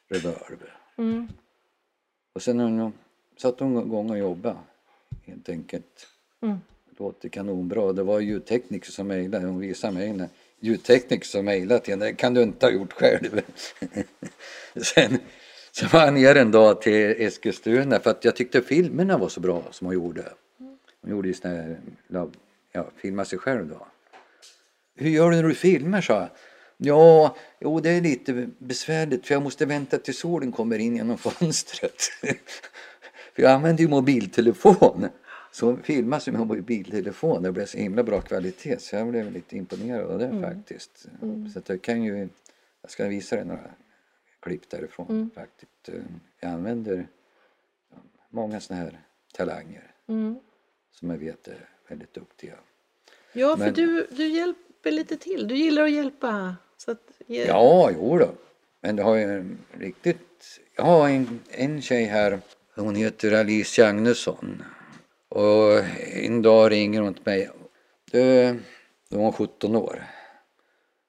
reverb. 0.10 0.60
Mm. 0.98 1.28
Och 2.34 2.42
sen 2.42 2.60
hon 2.60 2.94
satte 3.38 3.64
hon 3.64 3.86
igång 3.86 4.10
och 4.10 4.18
jobbade 4.18 4.58
helt 5.26 5.50
enkelt. 5.50 6.08
Mm. 6.42 6.58
Det 6.90 7.04
låter 7.04 7.30
kanonbra. 7.30 7.94
Det 7.94 8.04
var 8.04 8.20
ljudtekniker 8.20 8.92
som 8.92 9.08
mejlade. 9.08 9.46
Hon 9.46 9.60
visade 9.60 9.94
mig 9.94 10.10
en 10.10 10.30
ljudtekniker 10.60 11.26
som 11.26 11.46
mejlade 11.46 11.80
till 11.80 11.94
henne. 11.94 12.06
Det 12.06 12.14
kan 12.14 12.34
du 12.34 12.44
inte 12.44 12.66
ha 12.66 12.72
gjort 12.72 12.94
själv. 12.94 13.42
sen 14.76 15.18
så 15.72 15.88
var 15.88 16.06
jag 16.06 16.14
nere 16.14 16.42
en 16.42 16.52
dag 16.52 16.82
till 16.82 17.16
Eskilstuna 17.18 18.00
för 18.00 18.12
att 18.12 18.26
jag 18.26 18.36
tyckte 18.36 18.62
filmerna 18.62 19.18
var 19.18 19.30
så 19.30 19.40
bra 19.40 19.64
som 19.72 19.88
hon 19.88 19.94
gjorde. 19.94 20.34
Hon 21.02 21.12
gjorde 21.12 21.28
ju 21.28 21.34
såna 21.34 21.54
här, 21.54 21.80
ja, 22.72 22.88
filma 22.96 23.26
sig 23.26 23.40
själv 23.40 23.70
då. 23.70 23.88
Hur 24.98 25.10
gör 25.10 25.30
du 25.32 25.36
när 25.36 25.44
du 25.44 25.54
filmar? 25.56 26.02
sa 26.02 26.14
jag. 26.14 26.30
Ja, 26.78 27.36
jo 27.60 27.80
det 27.80 27.90
är 27.90 28.02
lite 28.02 28.50
besvärligt 28.60 29.28
för 29.28 29.34
jag 29.36 29.44
måste 29.44 29.66
vänta 29.66 29.98
till 29.98 30.14
solen 30.18 30.52
kommer 30.52 30.80
in 30.80 30.96
genom 30.96 31.18
fönstret. 31.18 32.02
för 33.34 33.42
jag 33.44 33.52
använder 33.52 33.84
ju 33.84 33.90
mobiltelefon. 33.90 35.08
Så 35.52 35.78
filmas 35.84 36.28
ju 36.28 36.32
med 36.32 36.48
mobiltelefon. 36.48 37.44
Det 37.44 37.52
blev 37.52 37.66
så 37.66 37.78
himla 37.78 38.04
bra 38.04 38.22
kvalitet 38.22 38.80
så 38.80 38.96
jag 38.96 39.08
blev 39.08 39.32
lite 39.32 39.58
imponerad 39.58 40.12
av 40.12 40.20
det 40.20 40.42
faktiskt. 40.42 41.06
Så 41.54 41.60
att 41.60 41.70
jag 41.70 41.82
kan 41.82 42.04
ju, 42.04 42.30
jag 42.82 42.92
ska 42.92 43.06
visa 43.08 43.36
dig 43.36 43.46
några 43.46 43.72
klipp 44.40 44.70
därifrån 44.70 45.30
faktiskt. 45.36 45.90
Jag 46.40 46.52
använder 46.52 47.08
många 48.30 48.60
sådana 48.60 48.84
här 48.84 49.00
talanger 49.34 49.92
Mm. 50.10 50.40
som 50.92 51.10
jag 51.10 51.18
vet 51.18 51.48
är 51.48 51.70
väldigt 51.90 52.14
duktiga. 52.14 52.54
Ja, 53.34 53.58
för 53.58 53.66
Men- 53.66 53.74
du, 53.74 54.08
du 54.12 54.28
hjälper 54.78 54.92
lite 54.92 55.18
till. 55.18 55.48
Du 55.48 55.56
gillar 55.56 55.84
att 55.84 55.92
hjälpa. 55.92 56.56
Så 56.78 56.92
att, 56.92 57.02
ge- 57.28 57.46
Ja, 57.48 57.92
jo 57.94 58.18
då. 58.18 58.30
Men 58.82 58.96
det 58.96 59.04
har 59.04 59.16
ju 59.16 59.24
en 59.24 59.58
riktigt... 59.72 60.60
Jag 60.76 60.84
har 60.84 61.10
en, 61.10 61.40
en 61.52 61.82
tjej 61.82 62.04
här. 62.04 62.40
Hon 62.76 62.96
heter 62.96 63.32
Alice 63.32 63.88
Agnesson. 63.88 64.64
Och 65.30 65.80
en 66.14 66.42
dag 66.42 66.72
ringer 66.72 67.02
hon 67.02 67.14
till 67.14 67.24
mig. 67.26 67.50
Du, 68.12 68.54
då 69.10 69.18
var 69.18 69.24
hon 69.24 69.34
17 69.34 69.76
år. 69.76 70.04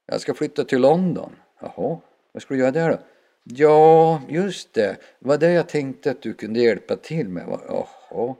Jag 0.07 0.21
ska 0.21 0.35
flytta 0.35 0.65
till 0.65 0.81
London. 0.81 1.33
Jaha, 1.61 2.01
vad 2.33 2.43
ska 2.43 2.55
du 2.55 2.61
göra 2.61 2.71
där 2.71 2.91
då? 2.91 2.99
Ja, 3.45 4.23
just 4.29 4.75
det. 4.75 4.97
Det 5.21 5.29
var 5.29 5.39
det 5.39 5.51
jag 5.53 5.69
tänkte 5.69 6.11
att 6.11 6.23
du 6.23 6.35
kunde 6.35 6.61
hjälpa 6.61 6.97
till 6.97 7.29
med. 7.29 7.47
va? 7.47 7.61
Jaha. 7.69 8.35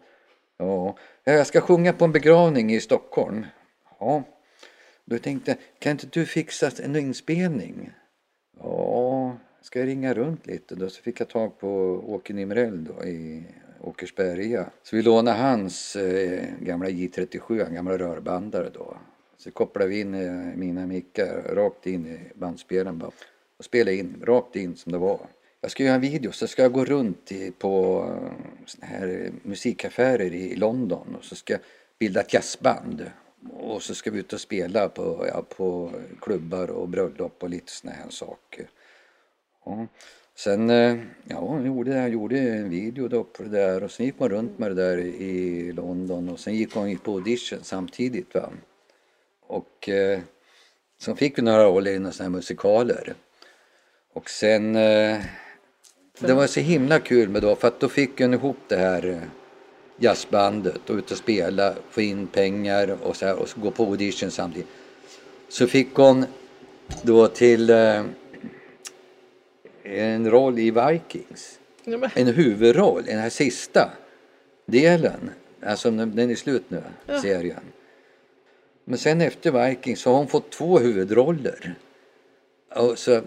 Ja, 0.59 0.95
jag 1.25 1.47
ska 1.47 1.61
sjunga 1.61 1.93
på 1.93 2.05
en 2.05 2.13
begravning 2.13 2.73
i 2.73 2.81
Stockholm. 2.81 3.47
Ja. 4.01 4.23
Då 5.09 5.19
tänkte 5.19 5.51
jag, 5.51 5.59
kan 5.79 5.93
inte 5.93 6.07
du 6.07 6.27
fixa 6.27 6.71
en 6.83 6.97
inspelning? 6.97 7.91
Ja, 8.61 9.37
ska 9.63 9.79
jag 9.79 9.89
ringa 9.89 10.15
runt 10.15 10.47
lite 10.47 10.75
då? 10.75 10.91
Så 10.91 11.03
fick 11.03 11.21
jag 11.21 11.29
tag 11.29 11.59
på 11.59 11.69
Åke 12.07 12.33
Nimrell 12.33 12.85
då 12.85 13.05
i 13.05 13.45
Åkersberga. 13.81 14.71
Så 14.83 14.97
vi 14.97 15.03
lånade 15.03 15.37
hans 15.37 15.97
eh, 15.97 16.45
gamla 16.61 16.89
J37, 16.89 17.67
en 17.67 17.75
gamla 17.75 17.99
rörbandare 17.99 18.71
då. 18.75 18.97
Så 19.37 19.51
kopplade 19.51 19.91
vi 19.91 20.01
in 20.01 20.15
eh, 20.15 20.57
mina 20.57 20.87
mickar 20.87 21.55
rakt 21.55 21.87
in 21.87 22.07
i 22.07 22.19
bandspelaren 22.35 22.99
bara. 22.99 23.11
Och 23.59 23.65
spelade 23.65 23.97
in 23.97 24.23
rakt 24.27 24.57
in 24.57 24.77
som 24.77 24.93
det 24.93 24.99
var 24.99 25.21
jag 25.61 25.71
ska 25.71 25.85
göra 25.85 25.95
en 25.95 26.01
video 26.01 26.33
så 26.33 26.47
ska 26.47 26.63
jag 26.63 26.73
gå 26.73 26.85
runt 26.85 27.33
i, 27.33 27.51
på 27.51 28.05
eh, 28.09 28.33
såna 28.67 28.87
här 28.87 29.33
musikaffärer 29.43 30.35
i 30.35 30.57
London 30.57 31.15
och 31.19 31.25
så 31.25 31.35
ska 31.35 31.53
jag 31.53 31.61
bilda 31.99 32.21
ett 32.21 32.35
jazzband. 32.35 33.11
Och 33.53 33.83
så 33.83 33.95
ska 33.95 34.11
vi 34.11 34.19
ut 34.19 34.33
och 34.33 34.41
spela 34.41 34.89
på, 34.89 35.27
ja, 35.29 35.43
på 35.57 35.91
klubbar 36.21 36.71
och 36.71 36.89
bröllop 36.89 37.43
och 37.43 37.51
lite 37.51 37.73
såna 37.73 37.93
här 37.93 38.11
saker. 38.11 38.67
Ja. 39.65 39.87
Sen, 40.35 40.71
eh, 40.71 40.97
ja, 41.25 41.57
jag 41.57 41.67
gjorde, 41.67 41.91
jag 41.91 42.09
gjorde 42.09 42.39
en 42.39 42.71
video 42.71 43.09
då 43.09 43.25
på 43.25 43.43
det 43.43 43.49
där 43.49 43.85
och 43.85 43.91
sen 43.91 44.07
gick 44.07 44.19
man 44.19 44.29
runt 44.29 44.59
med 44.59 44.71
det 44.71 44.75
där 44.75 44.99
i 44.99 45.73
London 45.73 46.29
och 46.29 46.41
sen 46.41 46.55
gick 46.55 46.75
hon 46.75 46.99
på 46.99 47.13
audition 47.13 47.59
samtidigt. 47.63 48.35
Va? 48.35 48.51
Och 49.47 49.89
eh, 49.89 50.21
så 50.99 51.15
fick 51.17 51.39
vi 51.39 51.43
några 51.43 51.65
roller 51.65 51.91
i 51.91 51.99
några 51.99 52.15
här 52.21 52.29
musikaler. 52.29 53.15
Och 54.13 54.31
sen, 54.31 54.77
eh, 54.77 55.21
det 56.21 56.35
var 56.35 56.47
så 56.47 56.61
himla 56.61 57.01
kul 57.01 57.29
med 57.29 57.43
då 57.43 57.57
för 57.57 57.69
att 57.69 57.81
då 57.81 57.89
fick 57.89 58.21
hon 58.21 58.35
ihop 58.35 58.57
det 58.69 58.77
här 58.77 59.07
eh, 59.07 59.23
jazzbandet 59.99 60.91
och 60.91 60.97
ut 60.97 61.11
och 61.11 61.17
spela, 61.17 61.75
få 61.91 62.01
in 62.01 62.27
pengar 62.27 62.97
och 63.03 63.17
så 63.17 63.27
här 63.27 63.35
och 63.37 63.49
så 63.49 63.61
gå 63.61 63.71
på 63.71 63.85
audition 63.85 64.31
samtidigt. 64.31 64.69
Så 65.49 65.67
fick 65.67 65.95
hon 65.95 66.25
då 67.03 67.29
till 67.29 67.71
eh, 67.71 68.03
en 69.83 70.31
roll 70.31 70.59
i 70.59 70.71
Vikings. 70.71 71.59
Ja, 71.85 72.11
En 72.15 72.27
huvudroll, 72.27 73.03
den 73.05 73.19
här 73.19 73.31
sista 73.31 73.91
delen. 74.67 75.31
Alltså 75.67 75.91
den 75.91 76.31
är 76.31 76.35
slut 76.35 76.65
nu, 76.69 76.83
Ja. 77.07 77.21
serien. 77.23 77.61
Men 78.85 78.99
sen 78.99 79.21
efter 79.21 79.69
Vikings 79.69 80.01
så 80.01 80.11
har 80.11 80.19
hon 80.19 80.29
fått 80.29 80.51
två 80.51 80.79
huvudroller. 80.79 81.75
Och 82.75 82.99
så, 82.99 83.21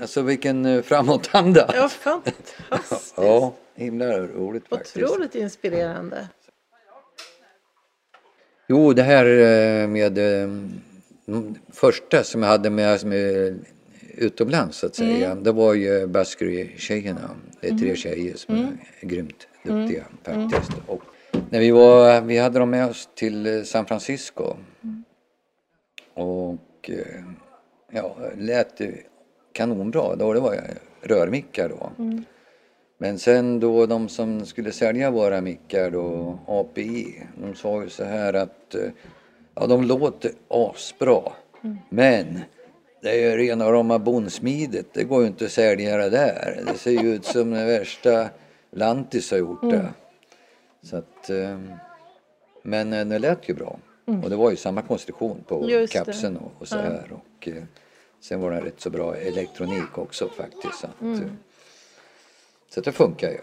alltså 0.00 0.22
vilken 0.22 0.66
eh, 0.66 0.82
framåtanda. 0.82 1.70
Ja, 1.74 1.88
fantastiskt. 1.88 3.14
Ja, 3.16 3.54
himla 3.80 4.18
roligt 4.18 4.68
faktiskt. 4.68 4.96
Otroligt 4.96 5.34
inspirerande. 5.34 6.28
Jo, 8.68 8.92
det 8.92 9.02
här 9.02 9.26
eh, 9.26 9.88
med 9.88 10.18
eh, 10.18 10.42
mm, 11.28 11.54
första 11.72 12.24
som 12.24 12.42
jag 12.42 12.50
hade 12.50 12.70
med, 12.70 13.04
med 13.04 13.58
utomlands 14.14 14.78
så 14.78 14.86
att 14.86 14.94
säga. 14.94 15.34
Det 15.34 15.52
var 15.52 15.74
ju 15.74 16.06
Baskery-tjejerna. 16.06 17.30
Det 17.60 17.68
är 17.68 17.78
tre 17.78 17.96
tjejer 17.96 18.36
som 18.36 18.78
är 19.00 19.06
grymt 19.06 19.48
duktiga 19.64 20.04
faktiskt. 20.22 20.72
Och 20.86 21.02
när 21.50 21.60
vi, 21.60 21.70
var, 21.70 22.20
vi 22.20 22.38
hade 22.38 22.58
dem 22.58 22.70
med 22.70 22.86
oss 22.86 23.08
till 23.14 23.46
eh, 23.46 23.62
San 23.62 23.86
Francisco. 23.86 24.56
Och 26.14 26.90
eh, 26.90 27.24
ja, 27.90 28.16
lät 28.36 28.80
kanonbra. 29.52 30.16
Då 30.16 30.32
det 30.32 30.40
var 30.40 30.60
rörmickar 31.02 31.68
då. 31.68 31.92
Men 33.02 33.18
sen 33.18 33.60
då 33.60 33.86
de 33.86 34.08
som 34.08 34.46
skulle 34.46 34.72
sälja 34.72 35.10
våra 35.10 35.40
mickar 35.40 35.90
då, 35.90 36.38
API, 36.46 37.22
de 37.36 37.54
sa 37.54 37.82
ju 37.82 37.88
så 37.88 38.04
här 38.04 38.32
att 38.34 38.74
eh, 38.74 38.90
ja, 39.54 39.66
de 39.66 39.84
låter 39.84 40.32
asbra. 40.48 41.32
Men 41.88 42.40
det 43.02 43.10
är 43.10 43.30
ju 43.30 43.36
rena 43.36 43.72
rama 43.72 43.98
bondsmidet, 43.98 44.86
det 44.92 45.04
går 45.04 45.22
ju 45.22 45.26
inte 45.28 45.44
att 45.44 45.50
sälja 45.50 45.96
det 45.96 46.10
där. 46.10 46.62
Det 46.66 46.78
ser 46.78 46.90
ju 46.90 47.14
ut 47.14 47.24
som 47.24 47.50
det 47.50 47.64
värsta 47.64 48.28
Lantis 48.70 49.30
har 49.30 49.38
gjort 49.38 49.70
det. 49.70 49.92
Så 50.82 50.96
att, 50.96 51.30
eh, 51.30 51.60
men 52.62 52.92
eh, 52.92 53.06
det 53.06 53.18
lät 53.18 53.48
ju 53.48 53.54
bra. 53.54 53.78
Och 54.22 54.30
det 54.30 54.36
var 54.36 54.50
ju 54.50 54.56
samma 54.56 54.82
konstruktion 54.82 55.44
på 55.46 55.70
Just 55.70 55.92
kapseln 55.92 56.36
och, 56.36 56.52
och 56.58 56.68
så 56.68 56.76
här. 56.76 57.12
Och, 57.12 57.48
sen 58.20 58.40
var 58.40 58.50
det 58.50 58.60
rätt 58.60 58.80
så 58.80 58.90
bra 58.90 59.16
elektronik 59.16 59.98
också 59.98 60.28
faktiskt. 60.28 60.80
Så 60.80 60.86
att, 60.86 61.02
eh, 61.02 61.28
så 62.74 62.80
det 62.80 62.92
funkar 62.92 63.30
ju. 63.30 63.38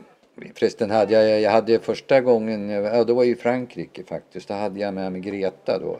Förresten 0.53 0.91
hade 0.91 1.13
jag, 1.13 1.41
jag 1.41 1.51
hade 1.51 1.79
första 1.79 2.21
gången, 2.21 2.69
ja 2.69 3.03
det 3.03 3.13
var 3.13 3.23
i 3.23 3.35
Frankrike 3.35 4.03
faktiskt, 4.03 4.47
då 4.47 4.53
hade 4.53 4.79
jag 4.79 4.93
med 4.93 5.11
mig 5.11 5.21
Greta 5.21 5.79
då. 5.79 5.99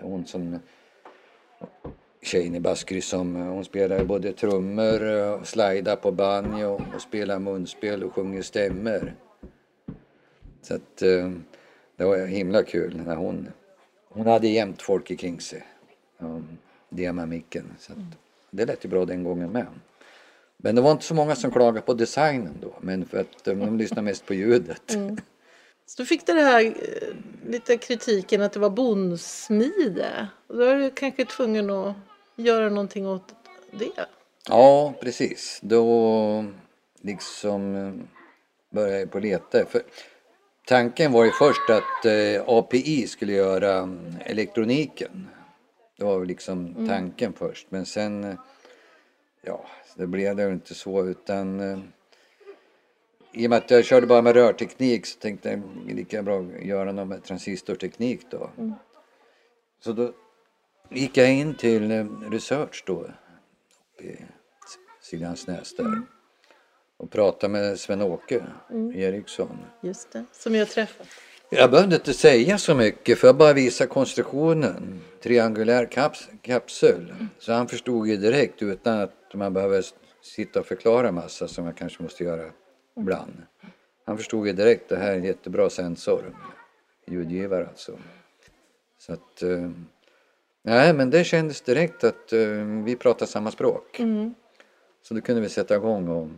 Hon 0.00 0.26
som 0.26 0.58
tjejen 2.22 2.54
i 2.54 2.60
Baskry 2.60 3.00
som, 3.00 3.34
hon 3.34 3.64
spelar 3.64 4.04
både 4.04 4.32
trummor, 4.32 5.44
slida 5.44 5.96
på 5.96 6.12
banjo 6.12 6.80
och 6.94 7.00
spelar 7.00 7.38
munspel 7.38 8.04
och 8.04 8.14
sjunger 8.14 8.42
stämmer. 8.42 9.14
Så 10.62 10.74
att 10.74 11.02
eh, 11.02 11.30
det 11.96 12.04
var 12.04 12.26
himla 12.26 12.62
kul 12.62 13.02
när 13.06 13.16
hon, 13.16 13.48
hon 14.08 14.26
hade 14.26 14.48
jämt 14.48 14.82
folk 14.82 15.18
kring 15.20 15.40
sig. 15.40 15.62
Um, 16.18 16.58
det 16.88 17.12
med 17.12 17.28
micken. 17.28 17.74
Så 17.78 17.92
att, 17.92 17.98
det 18.50 18.66
lät 18.66 18.84
ju 18.84 18.88
bra 18.88 19.04
den 19.04 19.24
gången 19.24 19.50
med. 19.50 19.66
Men 20.64 20.74
det 20.74 20.80
var 20.80 20.92
inte 20.92 21.04
så 21.04 21.14
många 21.14 21.34
som 21.36 21.50
klagade 21.50 21.80
på 21.80 21.94
designen 21.94 22.58
då, 22.60 22.74
men 22.80 23.06
för 23.06 23.18
att 23.20 23.48
eh, 23.48 23.54
de 23.54 23.78
lyssnar 23.78 24.02
mest 24.02 24.26
på 24.26 24.34
ljudet. 24.34 24.82
Så 25.86 26.02
du 26.02 26.06
fick 26.06 26.26
det 26.26 26.32
här 26.32 26.64
eh, 26.64 26.72
lite 27.50 27.76
kritiken 27.76 28.42
att 28.42 28.52
det 28.52 28.60
var 28.60 28.70
bondsmide. 28.70 30.28
Då 30.48 30.60
är 30.60 30.76
du 30.76 30.90
kanske 30.90 31.24
tvungen 31.24 31.70
att 31.70 31.94
göra 32.36 32.68
någonting 32.68 33.06
åt 33.06 33.34
det. 33.70 34.06
Ja, 34.48 34.94
precis. 35.00 35.58
Då 35.62 36.44
liksom 37.02 37.76
eh, 37.76 37.92
började 38.74 39.00
jag 39.00 39.10
på 39.10 39.18
leta. 39.18 39.66
För 39.66 39.82
tanken 40.66 41.12
var 41.12 41.24
ju 41.24 41.30
först 41.30 41.70
att 41.70 42.06
API 42.46 43.06
skulle 43.06 43.32
göra 43.32 43.74
mm, 43.76 44.16
elektroniken. 44.24 45.28
Det 45.98 46.04
var 46.04 46.24
liksom 46.24 46.86
tanken 46.88 47.32
först. 47.32 47.66
Men 47.70 47.86
sen, 47.86 48.38
ja, 49.44 49.66
det 49.96 50.06
blev 50.06 50.36
det 50.36 50.52
inte 50.52 50.74
så 50.74 51.06
utan 51.06 51.60
eh, 51.60 51.78
i 53.32 53.46
och 53.46 53.50
med 53.50 53.58
att 53.58 53.70
jag 53.70 53.84
körde 53.84 54.06
bara 54.06 54.22
med 54.22 54.34
rörteknik 54.34 55.06
så 55.06 55.18
tänkte 55.18 55.50
jag 55.50 55.62
lika 55.94 56.22
bra 56.22 56.44
göra 56.62 56.92
något 56.92 57.08
med 57.08 57.24
transistorteknik 57.24 58.20
då. 58.30 58.50
Så 59.80 59.92
då 59.92 60.12
gick 60.88 61.16
jag 61.16 61.32
in 61.32 61.54
till 61.54 61.90
eh, 61.90 62.06
Research 62.30 62.84
då 62.86 63.00
uppe 63.00 64.04
i 64.04 64.24
Siljansnäs 65.00 65.76
där 65.76 66.02
och 66.96 67.10
pratade 67.10 67.52
med 67.52 67.80
Sven-Åke 67.80 68.46
Eriksson. 68.94 69.58
Just 69.82 70.12
det. 70.12 70.24
Som 70.32 70.54
jag 70.54 70.68
träffat. 70.68 71.08
Jag 71.50 71.70
behövde 71.70 71.96
inte 71.96 72.12
säga 72.12 72.58
så 72.58 72.74
mycket 72.74 73.18
för 73.18 73.28
jag 73.28 73.36
bara 73.36 73.52
visa 73.52 73.86
konstruktionen. 73.86 75.00
Triangulär 75.22 75.86
kaps 75.86 76.28
kapsel. 76.42 77.14
Så 77.38 77.52
han 77.52 77.68
förstod 77.68 78.08
ju 78.08 78.16
direkt 78.16 78.62
utan 78.62 79.00
att 79.00 79.34
man 79.34 79.52
behöver 79.52 79.84
sitta 80.22 80.60
och 80.60 80.66
förklara 80.66 81.12
massa 81.12 81.48
som 81.48 81.64
jag 81.64 81.76
kanske 81.76 82.02
måste 82.02 82.24
göra 82.24 82.50
ibland. 82.96 83.42
Han 84.04 84.16
förstod 84.16 84.46
ju 84.46 84.52
direkt 84.52 84.88
det 84.88 84.96
här 84.96 85.12
är 85.12 85.16
en 85.16 85.24
jättebra 85.24 85.70
sensor. 85.70 86.36
Ljudgivare 87.06 87.66
alltså. 87.66 87.98
Så 88.98 89.12
att... 89.12 89.42
Eh, 89.42 89.70
nej 90.62 90.92
men 90.92 91.10
det 91.10 91.24
kändes 91.24 91.60
direkt 91.60 92.04
att 92.04 92.32
eh, 92.32 92.40
vi 92.84 92.96
pratar 92.96 93.26
samma 93.26 93.50
språk. 93.50 93.98
Mm. 94.00 94.34
Så 95.02 95.14
då 95.14 95.20
kunde 95.20 95.40
vi 95.40 95.48
sätta 95.48 95.76
igång 95.76 96.08
och 96.08 96.28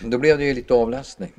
då 0.00 0.18
blev 0.18 0.38
det 0.38 0.44
ju 0.44 0.54
lite 0.54 0.74
avlastning. 0.74 1.32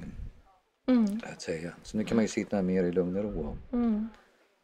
Mm. 0.86 1.20
Att 1.34 1.42
säga. 1.42 1.72
Så 1.84 1.98
nu 1.98 2.04
kan 2.04 2.16
man 2.16 2.24
ju 2.24 2.28
sitta 2.28 2.62
mer 2.62 2.84
i 2.84 2.92
lugn 2.92 3.16
och 3.18 3.24
ro 3.24 3.48
och 3.50 3.74
Mm. 3.74 4.10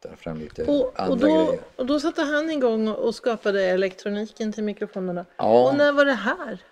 ta 0.00 0.16
fram 0.16 0.36
lite 0.38 0.64
Och, 0.64 0.80
och, 0.86 1.00
andra 1.00 1.28
då, 1.28 1.44
grejer. 1.46 1.60
och 1.76 1.86
då 1.86 2.00
satte 2.00 2.22
han 2.22 2.50
igång 2.50 2.88
och 2.88 3.14
skapade 3.14 3.64
elektroniken 3.64 4.52
till 4.52 4.64
mikrofonerna. 4.64 5.26
Ja. 5.36 5.68
Och 5.70 5.76
när 5.76 5.92
var 5.92 6.04
det 6.04 6.12
här? 6.12 6.62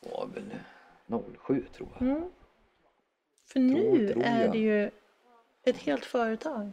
Det 0.00 0.10
var 0.10 0.26
väl 0.34 1.22
07 1.46 1.64
tror 1.76 1.88
jag. 1.98 2.08
Mm. 2.08 2.22
För 3.46 3.60
nu 3.60 4.08
tror 4.12 4.22
är 4.24 4.48
det 4.48 4.58
ju 4.58 4.90
ett 5.64 5.76
helt 5.76 6.04
företag. 6.04 6.72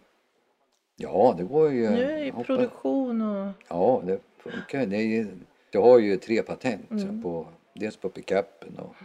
Ja, 0.96 1.36
det 1.38 1.44
går 1.44 1.72
ju. 1.72 1.90
Nu 1.90 2.04
är 2.04 2.18
det 2.18 2.26
ju 2.26 2.32
hoppa- 2.32 2.44
produktion 2.46 3.22
och... 3.22 3.54
Ja, 3.68 4.02
det 4.06 4.20
funkar. 4.38 4.86
Det 4.86 4.96
är 4.98 5.28
jag 5.72 5.82
har 5.82 6.00
ju 6.00 6.18
tre 6.18 6.42
patent 6.44 6.92
Mm. 6.92 7.24
på 7.24 7.48
dels 7.74 7.98
på 7.98 8.10
pickupen 8.10 8.80
och, 8.80 8.96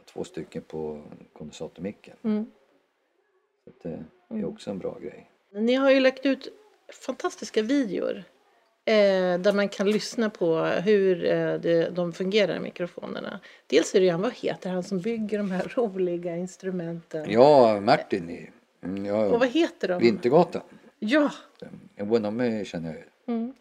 och 0.00 0.06
två 0.06 0.24
stycken 0.24 0.62
på 0.62 1.02
kondensatormicken. 1.32 2.16
Mm. 2.24 2.46
Så 3.64 3.70
att 3.70 3.82
det 3.82 4.04
är 4.38 4.44
också 4.44 4.70
en 4.70 4.78
bra 4.78 4.98
grej. 4.98 5.30
Ni 5.52 5.74
har 5.74 5.90
ju 5.90 6.00
lagt 6.00 6.26
ut 6.26 6.48
fantastiska 6.92 7.62
videor 7.62 8.16
eh, 8.84 9.38
där 9.38 9.52
man 9.52 9.68
kan 9.68 9.90
lyssna 9.90 10.30
på 10.30 10.64
hur 10.64 11.24
eh, 11.24 11.54
det, 11.54 11.90
de 11.90 12.12
fungerar, 12.12 12.60
mikrofonerna. 12.60 13.40
Dels 13.66 13.94
är 13.94 14.00
det 14.00 14.06
ju 14.06 14.12
han, 14.12 14.22
vad 14.22 14.34
heter 14.34 14.70
han 14.70 14.82
som 14.82 15.00
bygger 15.00 15.38
de 15.38 15.50
här 15.50 15.72
roliga 15.76 16.36
instrumenten? 16.36 17.30
Ja, 17.30 17.80
Martin 17.80 18.48
mm, 18.82 19.06
ja, 19.06 19.26
Och 19.26 19.40
vad 19.40 19.48
heter 19.48 19.88
de? 19.88 20.02
Vintergatan. 20.02 20.62
Ja! 20.98 21.30
Jo, 21.96 22.18
de 22.18 22.40
är- 22.40 22.64
känner 22.64 22.94
jag 22.94 23.04
Mm. 23.26 23.54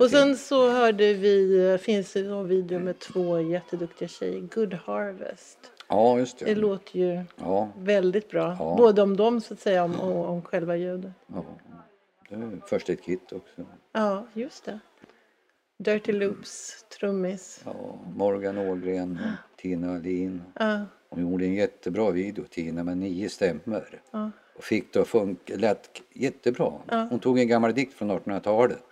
Och 0.00 0.10
sen 0.10 0.36
så 0.36 0.70
hörde 0.70 1.14
vi, 1.14 1.66
eh, 1.68 1.78
finns 1.78 2.12
det 2.12 2.20
en 2.20 2.48
video 2.48 2.78
med 2.78 2.98
två 2.98 3.40
jätteduktiga 3.40 4.08
tjejer, 4.08 4.40
Good 4.40 4.74
Harvest. 4.74 5.58
Ja, 5.88 6.18
just 6.18 6.38
Det 6.38 6.44
det. 6.44 6.54
låter 6.54 6.98
ju 6.98 7.22
Ja, 7.36 7.68
väldigt 7.78 8.30
bra, 8.30 8.56
Ja. 8.58 8.74
både 8.78 9.02
om 9.02 9.16
dem 9.16 9.40
så 9.40 9.54
att 9.54 9.60
säga 9.60 9.84
om, 9.84 10.00
och 10.00 10.28
om 10.28 10.42
själva 10.42 10.76
ljudet. 10.76 11.12
ja. 11.26 11.44
Det 12.28 12.34
är 12.34 12.60
först 12.66 12.90
ett 12.90 13.02
kit 13.02 13.32
också. 13.32 13.64
Ja, 13.92 14.26
just 14.34 14.64
det. 14.64 14.78
Dirty 15.78 16.12
Loops, 16.12 16.84
trummis. 17.00 17.60
Ja, 17.64 17.98
Morgan 18.16 18.58
Ågren, 18.58 19.18
Tina 19.56 19.94
Alin. 19.94 20.42
Ja, 20.58 20.80
Hon 21.10 21.22
gjorde 21.30 21.44
en 21.44 21.54
jättebra 21.54 22.10
video, 22.10 22.44
Tina, 22.50 22.84
med 22.84 22.96
nio 22.98 23.28
stämmor. 23.28 24.00
ja, 24.10 24.30
Och 24.56 24.64
fick 24.64 24.92
det 24.92 25.00
att 25.00 25.08
funka, 25.08 25.56
lät 25.56 26.02
jättebra. 26.12 26.72
Ja. 26.88 27.06
Hon 27.10 27.18
tog 27.18 27.38
en 27.38 27.48
gammal 27.48 27.74
dikt 27.74 27.94
från 27.94 28.10
1800-talet 28.10 28.82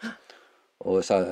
och 0.79 1.05
sa- 1.05 1.25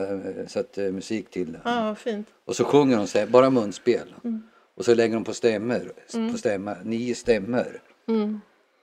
satte 0.46 0.92
musik 0.92 1.30
till 1.30 1.52
den. 1.52 1.60
ja, 1.64 1.94
fint. 1.94 2.28
Och 2.44 2.56
så 2.56 2.64
sjunger 2.64 2.96
hon 2.96 3.06
så 3.06 3.18
här, 3.18 3.26
bara 3.26 3.50
munspel. 3.50 4.14
Mm. 4.24 4.42
Och 4.80 4.86
så 4.86 4.94
lägger 4.94 5.14
hon 5.14 5.24
på 5.24 5.34
stämmor, 5.34 5.92
på 6.32 6.38
stämma, 6.38 6.76
nio 6.84 7.14
stämmor. 7.14 7.82
Mm, 8.08 8.40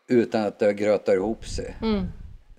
Utan 0.08 0.42
att 0.46 0.60
det 0.60 0.74
grötar 0.74 1.14
ihop 1.16 1.46
sig. 1.46 1.76
mm. 1.82 2.06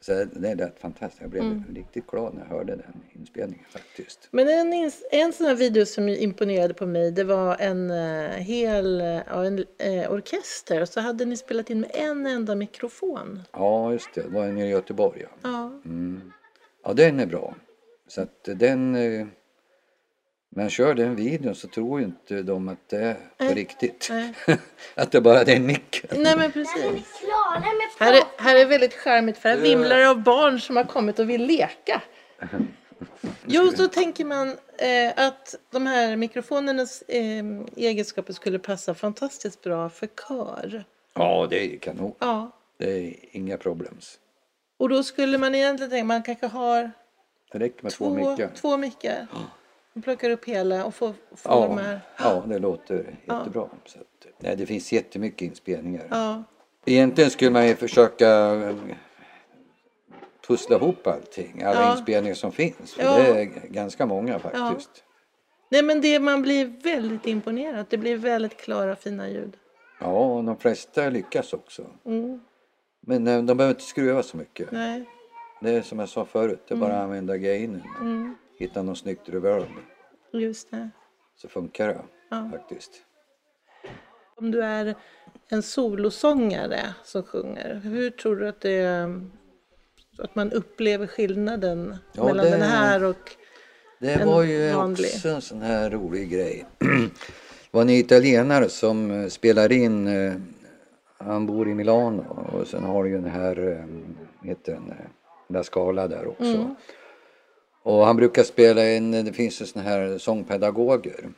Så 0.01 0.25
det 0.25 0.55
lät 0.55 0.81
fantastiskt. 0.81 1.21
Jag 1.23 1.31
blev 1.31 1.65
riktigt 1.75 2.07
glad 2.07 2.35
när 2.35 2.41
jag 2.43 2.49
hörde 2.49 2.77
den 2.77 2.93
inspelningen 3.13 3.65
faktiskt. 3.71 4.29
Men 4.31 4.49
en, 4.49 4.91
en 5.11 5.33
sån 5.33 5.47
här 5.47 5.55
video 5.55 5.87
som 5.87 6.09
imponerade 6.09 6.75
på 6.75 6.87
mig 6.87 7.11
det 7.13 7.25
var 7.25 7.57
en 7.61 7.91
eh, 7.91 8.31
hel 8.31 9.01
ja, 9.27 9.45
en, 9.45 9.65
eh, 9.79 10.13
orkester 10.13 10.83
och 10.83 10.89
så 10.89 11.01
hade 11.01 11.25
ni 11.25 11.37
spelat 11.37 11.71
in 11.71 11.81
med 11.81 11.91
en 11.95 12.27
enda 12.27 12.55
mikrofon. 12.55 13.43
Ja, 13.53 13.93
just 13.93 14.15
det. 14.15 14.23
Det 14.23 14.29
var 14.29 14.47
nere 14.47 14.67
i 14.67 14.71
Göteborg. 14.71 15.23
Ja. 15.23 15.29
Ja, 15.43 15.81
Mm. 15.85 16.33
ja, 16.85 16.93
den 16.93 17.21
är 17.21 17.27
bra. 17.27 17.55
Så 18.09 18.21
att 18.23 18.49
den... 18.55 18.97
Men 20.51 20.71
kör 20.71 20.95
den 20.95 21.17
videon 21.17 21.55
så 21.55 21.69
tror 21.69 22.01
ju 22.01 22.07
inte 22.07 22.43
de 22.43 22.69
att 22.69 22.89
det 22.89 22.97
är 22.97 23.15
på 23.15 23.45
Nej. 23.45 23.55
riktigt. 23.55 24.09
Nej. 24.11 24.35
att 24.95 25.13
det 25.13 25.21
bara 25.21 25.41
är 25.41 25.45
den 25.45 25.67
micken. 25.67 26.23
nej 26.23 26.37
men 26.37 26.53
precis. 26.53 27.23
Här 27.99 28.13
är, 28.13 28.23
här 28.43 28.57
är 28.57 28.67
väldigt 28.67 28.95
charmigt 28.95 29.39
för 29.39 29.49
här 29.49 29.57
vimlar 29.57 29.99
det 29.99 30.11
av 30.11 30.23
barn 30.23 30.61
som 30.61 30.77
har 30.77 30.85
kommit 30.85 31.19
och 31.19 31.31
vill 31.31 31.47
leka. 31.47 32.03
Jo, 33.47 33.71
så 33.77 33.89
tänker 33.89 34.25
man 34.25 34.49
eh, 34.79 35.27
att 35.27 35.55
de 35.71 35.87
här 35.87 36.17
mikrofonernas 36.17 37.03
eh, 37.03 37.45
egenskaper 37.77 38.33
skulle 38.33 38.59
passa 38.59 38.95
fantastiskt 38.95 39.63
bra 39.63 39.89
för 39.91 40.07
kör. 40.07 40.85
Ja, 41.15 41.47
det 41.51 41.75
är 41.75 41.79
kanon. 41.79 42.15
Ja, 42.19 42.51
Det 42.79 42.91
är 42.99 43.15
inga 43.31 43.57
problems. 43.57 44.19
och 44.79 44.89
då 44.89 45.03
skulle 45.03 45.39
man 45.39 45.55
egentligen 45.55 45.91
tänka 45.91 46.05
man 46.05 46.23
kanske 46.23 46.47
har 46.47 46.91
Det 47.53 47.59
räcker 47.59 47.83
med 47.83 47.93
två, 47.93 48.05
två, 48.05 48.15
mickar. 48.31 48.51
två 48.55 48.77
mickar. 48.77 49.27
Man 49.99 50.03
plockar 50.03 50.31
upp 50.31 50.45
hela 50.45 50.85
och 50.85 50.95
får, 50.95 51.15
får 51.37 51.51
de 51.51 51.73
Ja, 51.73 51.77
här. 51.83 52.01
ja, 52.19 52.43
det 52.47 52.59
låter 52.59 53.17
jättebra. 53.29 53.69
Så 53.85 53.99
att, 53.99 54.27
nej, 54.39 54.57
det 54.57 54.67
finns 54.67 54.93
jättemycket 54.93 55.43
inspelningar. 55.43 56.07
Ja, 56.11 56.43
Egentligen 56.85 57.31
skulle 57.31 57.51
man 57.51 57.67
ju 57.69 57.75
försöka 57.77 58.29
eh, 58.55 58.77
pussla 60.47 60.77
ihop 60.77 61.07
allting, 61.07 61.63
alla 61.63 61.81
Ja. 61.83 61.93
inspelningar 61.93 62.35
som 62.35 62.53
finns. 62.53 62.95
För 62.95 63.03
Ja. 63.03 63.19
Det 63.19 63.41
är 63.41 63.45
ganska 63.69 64.07
många 64.07 64.39
faktiskt. 64.39 65.05
Nej 65.69 65.83
men 65.83 66.01
det 66.01 66.21
man 66.21 66.43
blir 66.43 66.67
väldigt 66.85 67.27
imponerad. 67.27 67.87
Det 67.91 67.97
blir 67.99 68.17
väldigt 68.17 68.57
klara 68.57 68.97
fina 68.97 69.29
ljud. 69.29 69.57
Ja, 70.01 70.07
och 70.37 70.45
de 70.45 70.57
flesta 70.57 71.09
lyckas 71.09 71.53
också. 71.53 71.83
Mm, 72.05 72.41
Men 73.01 73.27
eh, 73.27 73.43
de 73.43 73.57
behöver 73.57 73.75
inte 73.75 73.85
skruva 73.85 74.23
så 74.23 74.37
mycket. 74.37 74.73
nej. 74.73 75.05
Det 75.61 75.71
är 75.71 75.83
som 75.83 75.99
jag 75.99 76.09
sa 76.09 76.25
förut, 76.25 76.65
det 76.69 76.75
är 76.75 76.79
bara 76.79 76.97
att 76.97 77.03
använda 77.05 77.37
gainen. 77.37 77.83
Mm, 78.01 78.37
Hitta 78.59 78.83
något 78.83 78.99
snyggt 78.99 79.29
reverb 79.29 79.67
just 80.33 80.71
det. 80.71 80.91
så 81.37 81.49
funkar 81.49 81.89
det 81.89 82.01
Ja. 82.31 82.49
faktiskt. 82.53 82.91
Om 84.37 84.51
du 84.51 84.63
är 84.63 84.95
en 85.49 85.63
solosångare 85.63 86.81
som 87.05 87.23
sjunger, 87.23 87.75
hur 87.85 88.11
tror 88.11 88.37
du 88.37 88.49
att 88.49 88.61
det 88.61 89.09
att 90.19 90.35
man 90.35 90.53
upplever 90.53 91.07
skillnaden 91.07 91.97
Ja, 92.13 92.25
mellan 92.25 92.45
det- 92.45 92.51
den 92.51 92.63
här 92.63 93.05
och 93.05 93.37
Det 94.01 94.13
En 94.13 94.29
var 94.29 94.43
ju 94.43 94.73
vanlig. 94.73 95.07
också 95.15 95.29
en 95.29 95.41
sån 95.41 95.63
här 95.63 95.91
rolig 95.91 96.31
grej. 96.31 96.67
Det 96.79 97.77
var 97.77 97.83
en 97.83 97.91
italienare 97.91 98.69
som 98.69 99.11
eh, 99.11 99.29
spelar 99.29 99.73
in, 99.73 100.07
eh, 100.07 100.33
han 101.19 101.47
bor 101.47 101.69
i 101.69 101.75
Milano 101.75 102.23
och 102.53 102.67
sen 102.67 102.85
har 102.85 103.05
du 103.05 103.11
ju 103.11 103.17
den 103.21 103.31
här, 103.31 103.69
eh, 103.69 104.49
heter 104.49 104.73
den, 104.73 104.95
La 105.49 105.63
Scala 105.65 106.09
där 106.09 106.27
också. 106.27 106.45
Mm. 106.45 106.75
Och 107.89 108.07
han 108.07 108.17
brukar 108.17 108.43
spela 108.43 108.93
in, 108.93 109.11
det 109.11 109.33
finns 109.33 109.63
ju 109.63 109.67
såna 109.67 109.85
här 109.85 110.19
sångpedagoger. 110.19 111.29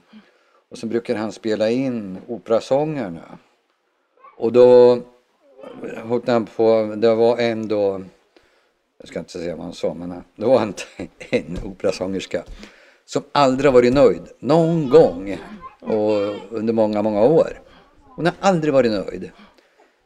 Och 0.70 0.78
så 0.78 0.86
brukar 0.86 1.16
han 1.16 1.32
spela 1.32 1.70
in 1.70 2.18
operasångerna. 2.28 3.38
Och 4.36 4.52
då 4.52 4.98
höll 5.96 6.22
han 6.26 6.46
på, 6.46 6.94
det 6.96 7.14
var 7.14 7.38
en 7.38 7.68
då, 7.68 8.02
jag 8.98 9.08
ska 9.08 9.18
inte 9.18 9.32
säga 9.32 9.56
vad 9.56 9.64
han 9.64 9.74
sa, 9.74 9.94
men 9.94 10.12
eh, 10.12 10.18
det 10.36 10.46
var 10.46 10.60
en, 10.60 10.74
en 11.30 11.58
operasångerska 11.64 12.44
som 13.04 13.22
aldrig 13.32 13.72
varit 13.72 13.92
nöjd 13.92 14.22
någon 14.38 14.90
gång 14.90 15.38
och 15.80 16.34
under 16.50 16.72
många, 16.72 17.02
många 17.02 17.22
år. 17.22 17.60
Hon 18.16 18.26
har 18.26 18.34
aldrig 18.40 18.74
varit 18.74 18.90
nöjd. 18.90 19.30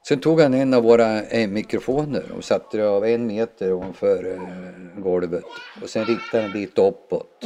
Sen 0.08 0.20
tog 0.20 0.40
han 0.40 0.54
en 0.54 0.74
av 0.74 0.82
våra 0.82 1.22
eh, 1.22 1.48
mikrofoner 1.48 2.32
och 2.36 2.44
satte 2.44 2.76
det 2.76 2.88
av 2.88 3.04
en 3.04 3.26
meter 3.26 3.72
ovanför 3.72 4.32
eh, 4.32 5.02
golvet. 5.02 5.44
Och 5.82 5.90
sen 5.90 6.04
riktade 6.04 6.42
han 6.42 6.52
lite 6.52 6.80
uppåt 6.80 7.44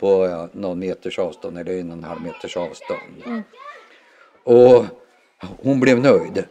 på 0.00 0.26
ja, 0.26 0.48
någon 0.52 0.78
meters 0.78 1.18
avstånd 1.18 1.58
eller 1.58 1.80
en 1.80 1.90
och 1.90 1.96
en 1.96 2.04
halv 2.04 2.22
meters 2.22 2.56
avstånd. 2.56 3.44
Och 4.44 4.84
hon 5.62 5.80
blev 5.80 6.00
nöjd. 6.00 6.44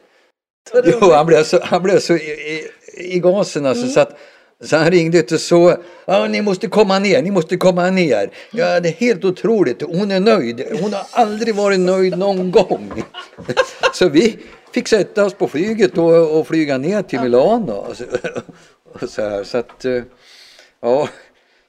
Jo, 0.85 1.11
han 1.11 1.25
blev 1.25 1.43
så, 1.43 1.59
han 1.63 1.83
blev 1.83 1.99
så 1.99 2.13
i, 2.13 2.17
i, 2.17 3.15
i 3.15 3.19
gasen 3.19 3.65
alltså, 3.65 3.87
så 3.87 3.99
att 3.99 4.17
så 4.63 4.77
han 4.77 4.91
ringde 4.91 5.21
till 5.21 5.39
så, 5.39 5.77
ja 6.05 6.27
ni 6.27 6.41
måste 6.41 6.67
komma 6.67 6.99
ner, 6.99 7.21
ni 7.21 7.31
måste 7.31 7.57
komma 7.57 7.89
ner. 7.89 8.31
Ja 8.51 8.79
det 8.79 8.89
är 8.89 8.93
helt 8.93 9.25
otroligt, 9.25 9.81
hon 9.81 10.11
är 10.11 10.19
nöjd. 10.19 10.63
Hon 10.81 10.93
har 10.93 11.05
aldrig 11.11 11.55
varit 11.55 11.79
nöjd 11.79 12.17
någon 12.17 12.51
gång. 12.51 13.03
Så 13.93 14.09
vi 14.09 14.39
fick 14.73 14.87
sätta 14.87 15.25
oss 15.25 15.33
på 15.33 15.47
flyget 15.47 15.97
och, 15.97 16.39
och 16.39 16.47
flyga 16.47 16.77
ner 16.77 17.01
till 17.01 17.21
Milano. 17.21 17.71
Och 17.71 17.97
så, 17.97 18.03
och 18.83 19.09
så, 19.09 19.21
här, 19.21 19.43
så 19.43 19.57
att, 19.57 19.85
eh, 19.85 20.03
ja. 20.81 21.09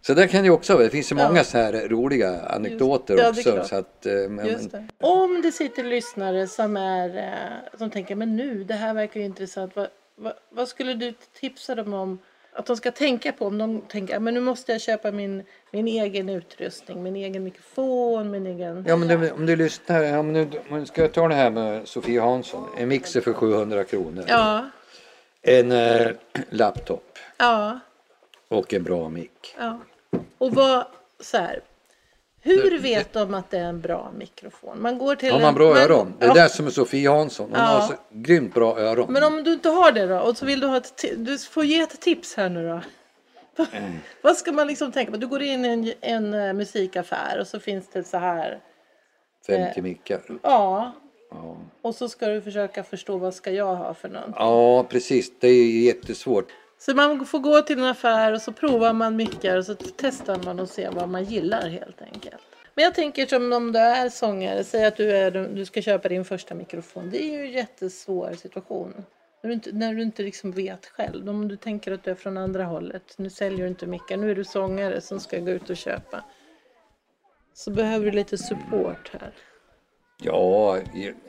Så 0.02 0.14
där 0.14 0.26
kan 0.26 0.40
det 0.42 0.46
ju 0.46 0.52
också 0.52 0.72
vara. 0.72 0.84
Det 0.84 0.90
finns 0.90 1.12
ju 1.12 1.16
många 1.16 1.44
så 1.44 1.58
här 1.58 1.88
roliga 1.88 2.40
anekdoter 2.40 3.16
Ja, 3.18 3.32
det 3.32 3.40
också. 3.40 3.68
Så 3.68 3.76
att, 3.76 4.06
eh, 4.06 4.12
det. 4.12 4.88
Om 5.00 5.42
det 5.42 5.52
sitter 5.52 5.84
lyssnare 5.84 6.46
som, 6.46 6.76
är, 6.76 7.16
eh, 7.16 7.78
som 7.78 7.90
tänker 7.90 8.14
men 8.14 8.36
nu, 8.36 8.64
det 8.64 8.74
här 8.74 8.94
verkar 8.94 9.20
ju 9.20 9.26
intressant. 9.26 9.76
Vad, 9.76 9.88
vad, 10.16 10.32
vad 10.50 10.68
skulle 10.68 10.94
du 10.94 11.14
tipsa 11.40 11.74
dem 11.74 11.94
om 11.94 12.18
att 12.52 12.66
de 12.66 12.76
ska 12.76 12.90
tänka 12.90 13.32
på 13.32 13.46
om 13.46 13.58
de 13.58 13.80
tänker 13.80 14.18
men 14.20 14.34
nu 14.34 14.40
måste 14.40 14.72
jag 14.72 14.80
köpa 14.80 15.10
min, 15.10 15.42
min 15.70 15.88
egen 15.88 16.28
utrustning, 16.28 17.02
min 17.02 17.16
egen 17.16 17.44
mikrofon, 17.44 18.30
min 18.30 18.46
egen... 18.46 18.84
Ja 18.88 18.96
men 18.96 19.08
det, 19.08 19.32
om 19.32 19.46
du 19.46 19.56
lyssnar, 19.56 20.18
om 20.18 20.32
du 20.32 20.86
ska 20.86 21.08
ta 21.08 21.28
det 21.28 21.34
här 21.34 21.50
med 21.50 21.88
Sofie 21.88 22.20
Hansson. 22.20 22.68
En 22.78 22.88
mixer 22.88 23.20
för 23.20 23.32
700 23.32 23.84
kronor. 23.84 24.24
Ja, 24.28 24.70
En 25.42 25.72
eh, 25.72 26.08
laptop 26.50 27.18
ja, 27.36 27.80
och 28.48 28.74
en 28.74 28.82
bra 28.82 29.08
mick. 29.08 29.54
ja. 29.58 29.78
Och 30.38 30.54
vad, 30.54 30.86
så 31.20 31.36
här. 31.36 31.60
Hur 32.42 32.78
vet 32.78 33.12
de 33.12 33.34
att 33.34 33.50
det 33.50 33.58
är 33.58 33.64
en 33.64 33.80
bra 33.80 34.12
mikrofon? 34.18 34.82
Man 34.82 34.98
går 34.98 35.14
till 35.14 35.32
Har 35.32 35.40
man 35.40 35.48
en- 35.48 35.54
bra 35.54 35.78
öron? 35.78 36.14
Det 36.18 36.24
är 36.24 36.28
ja. 36.28 36.34
det 36.34 36.48
som 36.48 36.66
är 36.66 36.70
Sofie 36.70 37.10
Hansson. 37.10 37.46
Hon 37.50 37.58
Ja. 37.58 37.64
har 37.66 37.80
så 37.88 37.94
grymt 38.10 38.54
bra 38.54 38.78
öron. 38.78 39.12
Men 39.12 39.24
om 39.24 39.44
du 39.44 39.52
inte 39.52 39.68
har 39.68 39.92
det 39.92 40.06
då 40.06 40.18
och 40.18 40.36
så 40.36 40.46
vill 40.46 40.60
du 40.60 40.66
ha 40.66 40.76
ett 40.76 41.04
du 41.16 41.38
får 41.38 41.64
ge 41.64 41.80
ett 41.80 42.00
tips 42.00 42.34
här 42.36 42.48
nu 42.48 42.68
då. 42.68 42.80
Vad 44.22 44.36
ska 44.36 44.52
man 44.52 44.66
liksom 44.66 44.92
tänka 44.92 45.12
på? 45.12 45.18
Du 45.18 45.26
går 45.26 45.42
in 45.42 45.64
i 45.64 45.68
en, 45.68 45.92
en 46.00 46.34
eh, 46.48 46.52
musikaffär 46.52 47.38
och 47.40 47.46
så 47.46 47.60
finns 47.60 47.88
det 47.92 48.04
så 48.04 48.16
här. 48.18 48.60
50 49.46 49.82
mickar. 49.82 50.20
Ja, 50.42 50.92
Ja. 51.30 51.56
och 51.82 51.94
så 51.94 52.08
ska 52.08 52.26
du 52.26 52.42
försöka 52.42 52.84
förstå 52.84 53.16
vad 53.16 53.34
ska 53.34 53.50
jag 53.50 53.74
ha 53.76 53.94
för 53.94 54.08
något. 54.08 54.34
ja 54.36 54.84
precis, 54.88 55.32
det 55.40 55.48
är 55.48 55.80
jättesvårt. 55.84 56.48
Så 56.80 56.94
man 56.94 57.26
får 57.26 57.38
gå 57.38 57.62
till 57.62 57.78
en 57.78 57.84
affär 57.84 58.32
och 58.32 58.42
så 58.42 58.52
provar 58.52 58.92
man 58.92 59.16
mickar 59.16 59.56
och 59.56 59.66
så 59.66 59.74
testar 59.96 60.40
man 60.44 60.60
och 60.60 60.68
ser 60.68 60.90
vad 60.90 61.08
man 61.08 61.24
gillar 61.24 61.68
helt 61.68 62.02
enkelt. 62.02 62.42
Men 62.74 62.84
jag 62.84 62.94
tänker 62.94 63.26
som 63.26 63.52
om 63.52 63.72
du 63.72 63.78
är 63.78 64.08
sångare, 64.08 64.64
säg 64.64 64.86
att 64.86 64.96
du, 64.96 65.16
är, 65.16 65.30
du 65.30 65.64
ska 65.64 65.82
köpa 65.82 66.08
din 66.08 66.24
första 66.24 66.54
mikrofon. 66.54 67.10
Det 67.10 67.22
är 67.22 67.32
ju 67.32 67.46
en 67.46 67.52
jättesvår 67.52 68.32
situation. 68.32 69.04
När 69.42 69.48
du 69.48 69.54
inte, 69.54 69.72
när 69.72 69.94
du 69.94 70.02
inte 70.02 70.22
liksom 70.22 70.52
vet 70.52 70.86
själv. 70.86 71.28
Om 71.28 71.48
du 71.48 71.56
tänker 71.56 71.92
att 71.92 72.04
du 72.04 72.10
är 72.10 72.14
från 72.14 72.38
andra 72.38 72.64
hållet. 72.64 73.14
Nu 73.16 73.30
säljer 73.30 73.58
du 73.58 73.68
inte 73.68 73.86
mickar, 73.86 74.16
nu 74.16 74.30
är 74.30 74.34
du 74.34 74.44
sångare 74.44 75.00
som 75.00 75.20
ska 75.20 75.38
gå 75.38 75.50
ut 75.50 75.70
och 75.70 75.76
köpa. 75.76 76.24
Så 77.54 77.70
behöver 77.70 78.04
du 78.04 78.10
lite 78.10 78.38
support 78.38 79.10
här. 79.20 79.32
Ja, 80.22 80.78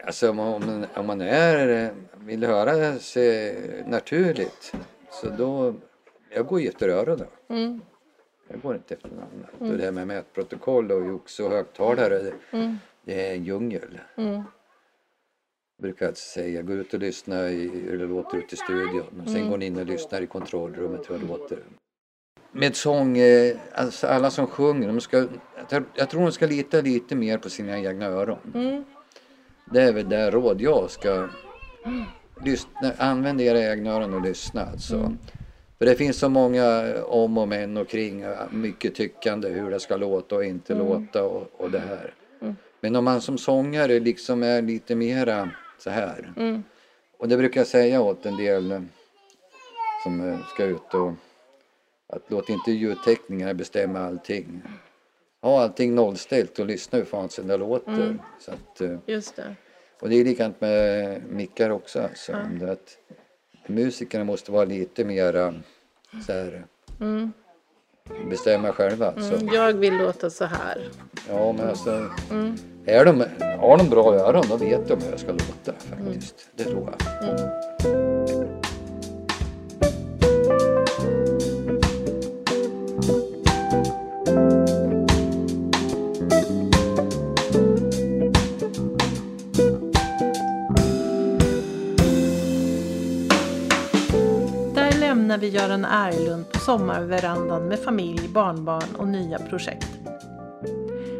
alltså 0.06 0.30
om 0.30 0.36
man, 0.36 0.86
om 0.96 1.08
man 1.08 1.22
är, 1.22 1.92
vill 2.16 2.44
höra 2.44 3.00
sig 3.00 3.56
naturligt 3.88 4.74
så 5.12 5.30
då, 5.30 5.74
jag 6.36 6.46
går 6.48 6.62
ju 6.62 6.68
efter 6.68 6.90
öronen. 6.90 7.28
Mm. 7.48 7.82
Jag 8.48 8.62
går 8.62 8.76
inte 8.76 8.94
efter 8.94 9.10
något 9.10 9.24
annat. 9.34 9.72
Och 9.72 9.78
det 9.78 9.84
här 9.84 9.92
med 9.92 10.08
mätprotokoll 10.08 10.92
och 10.92 11.06
jox 11.08 11.40
och 11.40 11.50
högtalare, 11.50 12.20
det, 12.20 12.34
Mm. 12.52 12.76
det 13.04 13.28
är 13.28 13.34
en 13.34 13.44
djungel. 13.44 14.00
Mm. 14.16 14.34
Jag 14.34 14.44
brukar 15.82 16.06
alltid 16.06 16.18
säga, 16.18 16.62
gå 16.62 16.74
ut 16.74 16.94
och 16.94 17.00
lyssna 17.00 17.50
i, 17.50 17.68
hur 17.68 17.98
det 17.98 18.06
låter 18.06 18.38
ute 18.38 18.56
i 18.56 18.58
studion. 18.58 19.22
Och 19.26 19.30
sen 19.30 19.50
går 19.50 19.58
ni 19.58 19.66
in 19.66 19.80
och 19.80 19.86
lyssnar 19.86 20.22
i 20.22 20.28
kontrollrummet 20.28 21.10
hur 21.10 21.18
det 21.20 21.26
låter. 21.28 21.60
Med 22.52 22.76
sång, 22.76 23.18
eh, 23.18 23.58
alltså 23.74 24.08
alla 24.08 24.30
som 24.32 24.48
sjunger, 24.48 24.88
de 24.88 25.02
ska, 25.02 25.18
jag 25.96 26.10
tror- 26.10 26.22
de 26.22 26.32
ska 26.32 26.48
lita 26.48 26.82
lite 26.82 27.16
mer 27.16 27.38
på 27.38 27.50
sina 27.50 27.80
egna 27.80 28.06
öron. 28.06 28.38
Mm. 28.54 28.84
Det 29.72 29.82
är 29.82 29.94
väl 29.94 30.10
det 30.10 30.32
råd 30.32 30.62
jag 30.62 30.92
ska 30.92 31.28
lyssna, 32.46 32.94
använd 32.98 33.42
era 33.42 33.72
egna 33.72 33.92
öron 33.92 34.14
och 34.14 34.22
lyssna 34.22 34.66
alltså. 34.66 34.96
Mm. 34.96 35.18
För 35.78 35.86
det 35.86 35.96
finns 35.96 36.18
så 36.18 36.30
många 36.30 36.96
om 37.06 37.38
och 37.38 37.48
men 37.48 37.78
och 37.78 37.88
kring, 37.90 38.26
mycket 38.52 38.96
tyckande 38.96 39.50
hur 39.50 39.72
det 39.72 39.80
ska 39.80 39.98
låta 39.98 40.36
och 40.36 40.46
inte 40.46 40.74
Mm. 40.74 40.86
låta 40.88 41.24
och, 41.24 41.52
och 41.58 41.72
det 41.72 41.80
här. 41.80 42.14
Men 42.82 42.96
om 42.96 43.04
man 43.06 43.22
som 43.22 43.38
sångare 43.38 44.00
liksom 44.00 44.44
är 44.44 44.62
lite 44.62 44.96
mera 44.96 45.50
så 45.78 45.90
här. 45.90 46.34
Mm. 46.38 46.64
Och 47.18 47.28
det 47.28 47.38
brukar 47.38 47.60
jag 47.62 47.68
säga 47.68 48.02
åt 48.02 48.26
en 48.26 48.38
del 48.38 48.72
eh, 48.72 48.82
som 50.04 50.30
eh, 50.30 50.40
ska 50.54 50.64
ut 50.64 50.94
och 50.94 51.14
att 52.14 52.24
låt 52.28 52.50
inte 52.50 52.72
ljudteknikerna 52.72 53.54
bestämma 53.54 54.00
allting. 54.00 54.62
Ha 55.42 55.62
allting 55.64 55.96
nollställt 55.96 56.60
och 56.60 56.66
lyssna 56.66 56.98
hur 56.98 57.06
fan 57.06 57.30
det 57.44 57.58
låter. 57.58 57.92
Mm. 57.92 58.20
Så 58.40 58.52
att, 58.52 58.82
eh, 58.82 58.98
Just 59.06 59.36
det. 59.36 59.56
Och 60.02 60.10
det 60.10 60.16
är 60.16 60.24
likadant 60.26 60.62
med 60.62 61.22
mickar 61.30 61.70
också. 61.70 62.02
Alltså. 62.02 62.36
Det 62.60 62.72
att 62.72 62.98
musikerna 63.68 64.24
måste 64.24 64.52
vara 64.52 64.66
lite 64.66 65.06
mera 65.06 65.54
så 66.26 66.34
här, 66.34 66.66
Mm. 67.02 67.32
bestämma 68.30 68.72
själva. 68.74 69.12
Mm. 69.12 69.48
Jag 69.54 69.74
vill 69.74 69.98
låta 69.98 70.30
så 70.30 70.46
här. 70.46 70.90
Ja, 71.30 71.52
men 71.52 71.70
alltså, 71.70 72.10
Mm. 72.32 72.56
är 72.86 73.06
de, 73.06 73.24
har 73.60 73.78
de 73.78 73.90
bra 73.90 74.14
öron 74.16 74.46
då 74.50 74.58
vet 74.58 74.88
de 74.88 75.02
hur 75.02 75.12
det 75.12 75.18
ska 75.18 75.32
låta 75.32 75.74
faktiskt. 75.80 76.50
Det 76.56 76.64
tror 76.64 76.94
jag. 76.98 78.21
Göran 95.52 95.86
Erlund 95.86 96.52
på 96.52 96.60
sommarverandan 96.60 97.68
med 97.68 97.80
familj, 97.80 98.28
barnbarn 98.28 98.96
och 98.98 99.08
nya 99.08 99.40
projekt. 99.40 99.88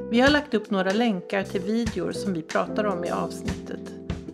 Vi 0.10 0.20
har 0.20 0.30
lagt 0.30 0.54
upp 0.54 0.70
några 0.70 0.92
länkar 0.92 1.44
till 1.44 1.62
videor 1.62 2.12
som 2.12 2.34
vi 2.34 2.42
pratar 2.42 2.84
om 2.84 3.06
i 3.06 3.10
avsnittet. 3.10 3.80